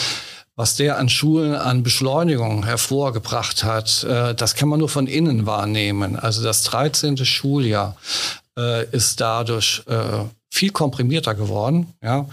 [0.55, 5.45] was der an Schulen an Beschleunigung hervorgebracht hat, äh, das kann man nur von innen
[5.45, 6.15] wahrnehmen.
[6.17, 7.17] Also das 13.
[7.25, 7.95] Schuljahr
[8.57, 11.93] äh, ist dadurch äh, viel komprimierter geworden.
[12.03, 12.27] Ja?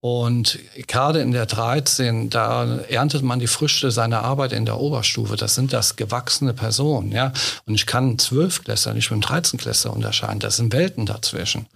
[0.00, 5.36] Und gerade in der 13, da erntet man die Früchte seiner Arbeit in der Oberstufe.
[5.36, 7.32] Das sind das gewachsene Personen, ja.
[7.64, 10.40] Und ich kann einen Zwölfklässler nicht mit einem 13-Klässler unterscheiden.
[10.40, 11.66] Das sind Welten dazwischen.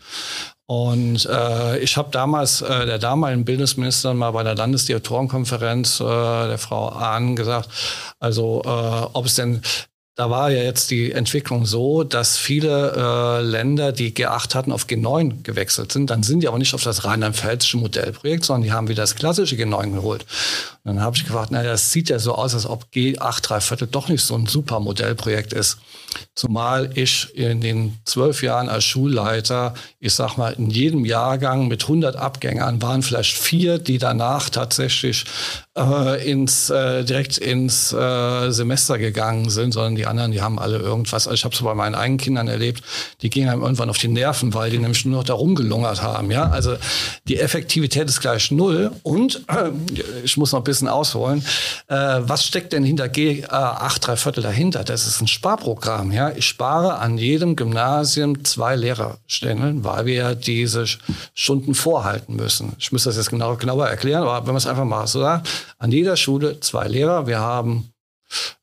[0.70, 6.58] Und äh, ich habe damals äh, der damaligen Bildungsministerin mal bei der Landesdirektorenkonferenz, äh, der
[6.58, 7.70] Frau Ahn, gesagt,
[8.20, 9.62] also äh, ob es denn
[10.18, 14.86] da war ja jetzt die Entwicklung so, dass viele äh, Länder, die G8 hatten, auf
[14.86, 16.10] G9 gewechselt sind.
[16.10, 19.54] Dann sind die aber nicht auf das rheinland-pfälzische Modellprojekt, sondern die haben wieder das klassische
[19.54, 20.26] G9 geholt.
[20.82, 23.60] Und dann habe ich gefragt, naja, das sieht ja so aus, als ob G8 drei
[23.60, 25.78] Viertel doch nicht so ein super Modellprojekt ist.
[26.34, 31.82] Zumal ich in den zwölf Jahren als Schulleiter, ich sag mal, in jedem Jahrgang mit
[31.82, 35.26] 100 Abgängern waren vielleicht vier, die danach tatsächlich
[35.76, 40.78] äh, ins, äh, direkt ins äh, Semester gegangen sind, sondern die anderen, die haben alle
[40.78, 41.26] irgendwas.
[41.26, 42.82] Also ich habe es bei meinen eigenen Kindern erlebt,
[43.22, 46.30] die gingen einem irgendwann auf die Nerven, weil die nämlich nur noch da rumgelungert haben.
[46.30, 46.76] Ja, also
[47.28, 48.90] die Effektivität ist gleich null.
[49.02, 49.70] Und äh,
[50.24, 51.44] ich muss noch ein bisschen ausholen.
[51.88, 54.84] Äh, was steckt denn hinter G8 äh, drei Viertel dahinter?
[54.84, 56.12] Das ist ein Sparprogramm.
[56.12, 60.86] Ja, ich spare an jedem Gymnasium zwei Lehrerstellen, weil wir ja diese
[61.34, 62.74] Stunden vorhalten müssen.
[62.78, 65.48] Ich muss das jetzt genau, genauer erklären, aber wenn man es einfach mal so sagt,
[65.78, 67.26] an jeder Schule zwei Lehrer.
[67.26, 67.92] Wir haben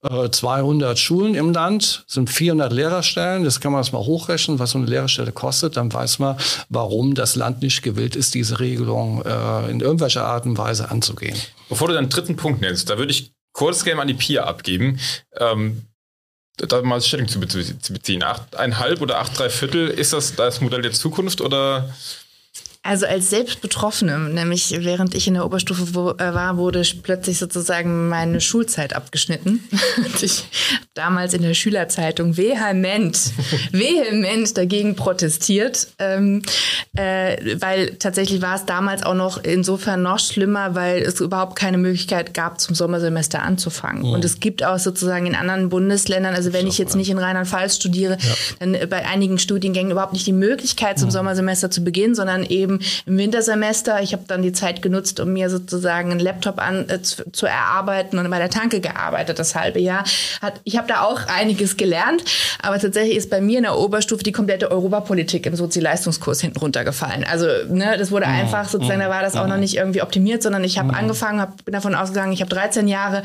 [0.03, 3.43] äh, 200 Schulen im Land, sind 400 Lehrerstellen.
[3.43, 5.77] Das kann man jetzt mal hochrechnen, was so eine Lehrerstelle kostet.
[5.77, 6.37] Dann weiß man,
[6.69, 11.37] warum das Land nicht gewillt ist, diese Regelung äh, in irgendwelcher Art und Weise anzugehen.
[11.69, 14.99] Bevor du deinen dritten Punkt nennst, da würde ich kurz gerne an die PIA abgeben.
[15.37, 15.83] Ähm,
[16.57, 18.23] da mal Stellung zu beziehen.
[18.23, 21.93] Achteinhalb oder acht, drei Viertel, ist das das Modell der Zukunft oder
[22.85, 28.09] also als Selbstbetroffene, nämlich während ich in der Oberstufe wo, äh, war, wurde plötzlich sozusagen
[28.09, 29.67] meine Schulzeit abgeschnitten.
[29.97, 33.19] Und ich habe damals in der Schülerzeitung vehement,
[33.71, 36.43] vehement dagegen protestiert, ähm,
[36.95, 41.79] äh, weil tatsächlich war es damals auch noch insofern noch schlimmer, weil es überhaupt keine
[41.79, 44.03] Möglichkeit gab, zum Sommersemester anzufangen.
[44.03, 44.13] Mhm.
[44.13, 47.77] Und es gibt auch sozusagen in anderen Bundesländern, also wenn ich jetzt nicht in Rheinland-Pfalz
[47.77, 48.35] studiere, ja.
[48.59, 51.13] dann bei einigen Studiengängen überhaupt nicht die Möglichkeit, zum mhm.
[51.13, 52.74] Sommersemester zu beginnen, sondern eben
[53.05, 54.01] im Wintersemester.
[54.01, 57.45] Ich habe dann die Zeit genutzt, um mir sozusagen einen Laptop an, äh, zu, zu,
[57.45, 60.03] erarbeiten und bei der Tanke gearbeitet, das halbe Jahr.
[60.41, 62.23] Hat, ich habe da auch einiges gelernt,
[62.61, 67.23] aber tatsächlich ist bei mir in der Oberstufe die komplette Europapolitik im Sozialleistungskurs hinten runtergefallen.
[67.23, 68.33] Also ne, das wurde mhm.
[68.33, 69.61] einfach sozusagen, da war das auch noch mhm.
[69.61, 70.95] nicht irgendwie optimiert, sondern ich habe mhm.
[70.95, 73.23] angefangen, hab, bin davon ausgegangen, ich habe 13 Jahre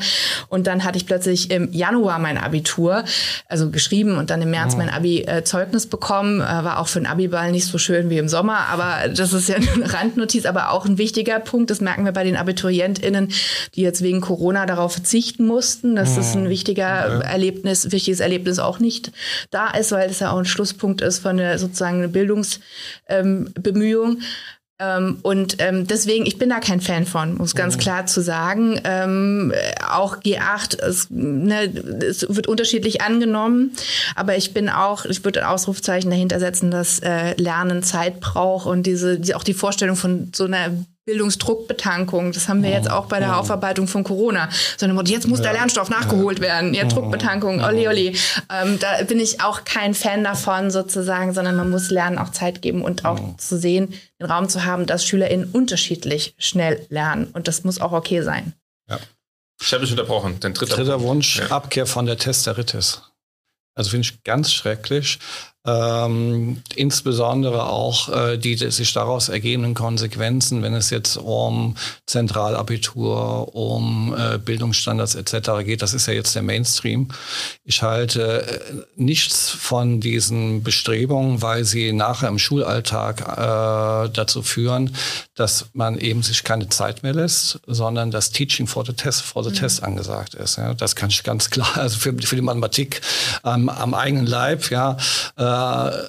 [0.49, 3.03] und dann hatte ich plötzlich im Januar mein Abitur,
[3.47, 6.41] also geschrieben und dann im März mein Abi-Zeugnis bekommen.
[6.41, 9.40] Äh, war auch für den Abiball nicht so schön wie im Sommer, aber das ist
[9.41, 11.69] ist ja eine Randnotiz, aber auch ein wichtiger Punkt.
[11.69, 13.31] Das merken wir bei den AbiturientInnen,
[13.75, 17.19] die jetzt wegen Corona darauf verzichten mussten, dass das ein wichtiger ja.
[17.21, 19.11] Erlebnis, wichtiges Erlebnis auch nicht
[19.49, 22.61] da ist, weil das ja auch ein Schlusspunkt ist von der sozusagen Bildungsbemühung.
[23.07, 24.21] Ähm,
[25.21, 27.79] und ähm, deswegen, ich bin da kein Fan von, muss ganz mhm.
[27.79, 28.79] klar zu sagen.
[28.83, 29.53] Ähm,
[29.87, 31.65] auch G8, es, ne,
[32.03, 33.71] es wird unterschiedlich angenommen,
[34.15, 38.65] aber ich bin auch, ich würde ein Ausrufzeichen dahinter setzen, dass äh, Lernen Zeit braucht
[38.65, 40.71] und diese, die, auch die Vorstellung von so einer
[41.11, 42.31] Bildungsdruckbetankung.
[42.31, 44.47] Das haben wir jetzt auch bei der Aufarbeitung von Corona.
[44.77, 46.73] Sondern jetzt muss der Lernstoff nachgeholt werden.
[46.73, 48.17] Ja, Druckbetankung, olli olli.
[48.49, 52.61] Ähm, da bin ich auch kein Fan davon sozusagen, sondern man muss Lernen auch Zeit
[52.61, 57.27] geben und auch zu sehen, den Raum zu haben, dass SchülerInnen unterschiedlich schnell lernen.
[57.33, 58.53] Und das muss auch okay sein.
[58.89, 58.99] Ja.
[59.61, 60.37] Ich habe dich unterbrochen.
[60.39, 61.47] Dein dritter, dritter Wunsch, ja.
[61.47, 63.01] Abkehr von der Testeritis.
[63.75, 65.19] Also finde ich ganz schrecklich.
[65.63, 71.75] Ähm, insbesondere auch äh, die, die sich daraus ergebenden Konsequenzen, wenn es jetzt um
[72.07, 75.63] Zentralabitur, um äh, Bildungsstandards etc.
[75.63, 75.83] geht.
[75.83, 77.09] Das ist ja jetzt der Mainstream.
[77.63, 84.95] Ich halte äh, nichts von diesen Bestrebungen, weil sie nachher im Schulalltag äh, dazu führen,
[85.35, 89.43] dass man eben sich keine Zeit mehr lässt, sondern das Teaching for the Test, for
[89.43, 89.55] the mhm.
[89.55, 90.57] Test angesagt ist.
[90.57, 90.73] Ja.
[90.73, 93.01] Das kann ich ganz klar, also für, für die Mathematik
[93.45, 94.97] ähm, am eigenen Leib, ja,
[95.37, 95.50] äh,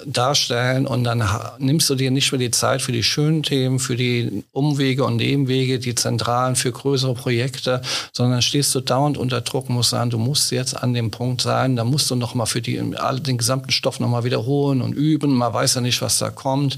[0.05, 1.23] darstellen und dann
[1.59, 5.17] nimmst du dir nicht mehr die Zeit für die schönen Themen, für die Umwege und
[5.17, 7.81] Nebenwege, die zentralen für größere Projekte,
[8.11, 11.75] sondern stehst du dauernd unter Druck, musst sagen, du musst jetzt an dem Punkt sein,
[11.75, 15.33] da musst du noch mal für die, den gesamten Stoff noch mal wiederholen und üben,
[15.33, 16.77] man weiß ja nicht, was da kommt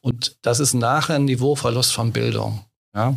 [0.00, 2.64] und das ist nachher ein Niveauverlust von Bildung.
[2.94, 3.16] Ja?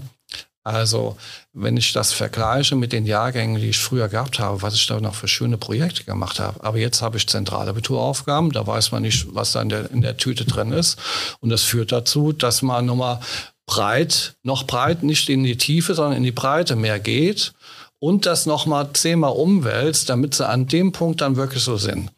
[0.64, 1.18] Also,
[1.54, 5.00] wenn ich das vergleiche mit den Jahrgängen, die ich früher gehabt habe, was ich da
[5.00, 6.64] noch für schöne Projekte gemacht habe.
[6.64, 10.02] Aber jetzt habe ich zentrale Abituraufgaben, da weiß man nicht, was da in der, in
[10.02, 10.98] der Tüte drin ist.
[11.40, 13.20] Und das führt dazu, dass man nochmal
[13.66, 17.54] breit, noch breit, nicht in die Tiefe, sondern in die Breite mehr geht
[18.00, 22.12] und das nochmal zehnmal umwälzt, damit sie an dem Punkt dann wirklich so sind.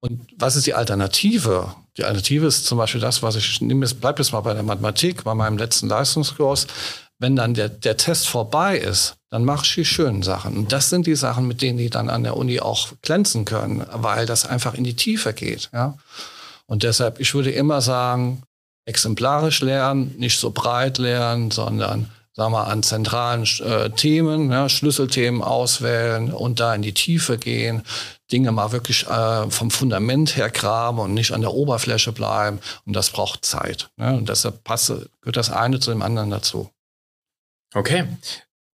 [0.00, 1.74] Und was ist die Alternative?
[1.98, 4.62] Die Alternative ist zum Beispiel das, was ich nehme, jetzt bleibe jetzt mal bei der
[4.62, 6.66] Mathematik, bei meinem letzten Leistungskurs
[7.20, 10.56] wenn dann der, der Test vorbei ist, dann mache ich die schönen Sachen.
[10.56, 13.86] Und das sind die Sachen, mit denen die dann an der Uni auch glänzen können,
[13.92, 15.70] weil das einfach in die Tiefe geht.
[15.72, 15.96] Ja?
[16.66, 18.42] Und deshalb, ich würde immer sagen,
[18.86, 25.42] exemplarisch lernen, nicht so breit lernen, sondern sagen wir, an zentralen äh, Themen, ja, Schlüsselthemen
[25.42, 27.82] auswählen und da in die Tiefe gehen,
[28.32, 32.60] Dinge mal wirklich äh, vom Fundament her graben und nicht an der Oberfläche bleiben.
[32.86, 33.90] Und das braucht Zeit.
[33.96, 34.16] Ne?
[34.16, 36.70] Und deshalb passe, gehört das eine zu dem anderen dazu.
[37.74, 38.04] Okay.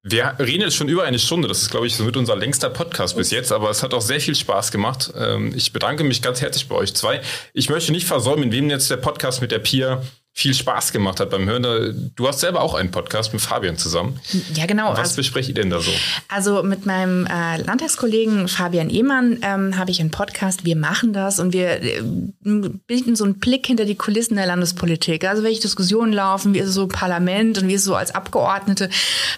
[0.02, 1.48] Wir reden jetzt schon über eine Stunde.
[1.48, 3.50] Das ist, glaube ich, somit unser längster Podcast bis jetzt.
[3.50, 5.12] Aber es hat auch sehr viel Spaß gemacht.
[5.16, 7.20] Ähm, ich bedanke mich ganz herzlich bei euch zwei.
[7.52, 10.02] Ich möchte nicht versäumen, wem jetzt der Podcast mit der Pia
[10.38, 12.12] viel Spaß gemacht hat beim Hören.
[12.14, 14.20] Du hast selber auch einen Podcast mit Fabian zusammen.
[14.52, 14.90] Ja, genau.
[14.90, 15.90] Was also, besprecht ihr denn da so?
[16.28, 20.66] Also mit meinem äh, Landtagskollegen Fabian Ehmann ähm, habe ich einen Podcast.
[20.66, 22.02] Wir machen das und wir äh,
[22.42, 25.24] bilden so einen Blick hinter die Kulissen der Landespolitik.
[25.24, 27.94] Also welche Diskussionen laufen, wie ist es so im Parlament und wie ist es so
[27.94, 28.90] als Abgeordnete,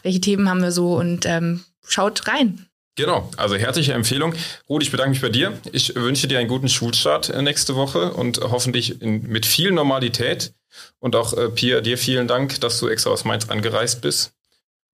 [0.03, 2.68] welche Themen haben wir so und ähm, schaut rein.
[2.99, 4.35] Genau, also herzliche Empfehlung.
[4.69, 5.57] Rudi, ich bedanke mich bei dir.
[5.71, 10.53] Ich wünsche dir einen guten Schulstart äh, nächste Woche und hoffentlich in, mit viel Normalität.
[10.99, 14.33] Und auch äh, Pia, dir vielen Dank, dass du extra aus Mainz angereist bist.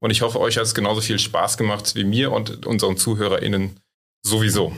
[0.00, 3.80] Und ich hoffe, euch hat es genauso viel Spaß gemacht wie mir und unseren ZuhörerInnen
[4.22, 4.76] sowieso.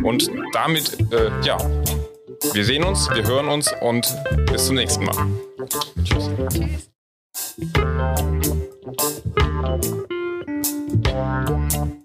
[0.00, 1.58] Und damit, äh, ja,
[2.52, 4.06] wir sehen uns, wir hören uns und
[4.46, 5.26] bis zum nächsten Mal.
[6.04, 6.30] Tschüss.
[6.52, 6.88] Tschüss.
[11.02, 12.03] Thank you.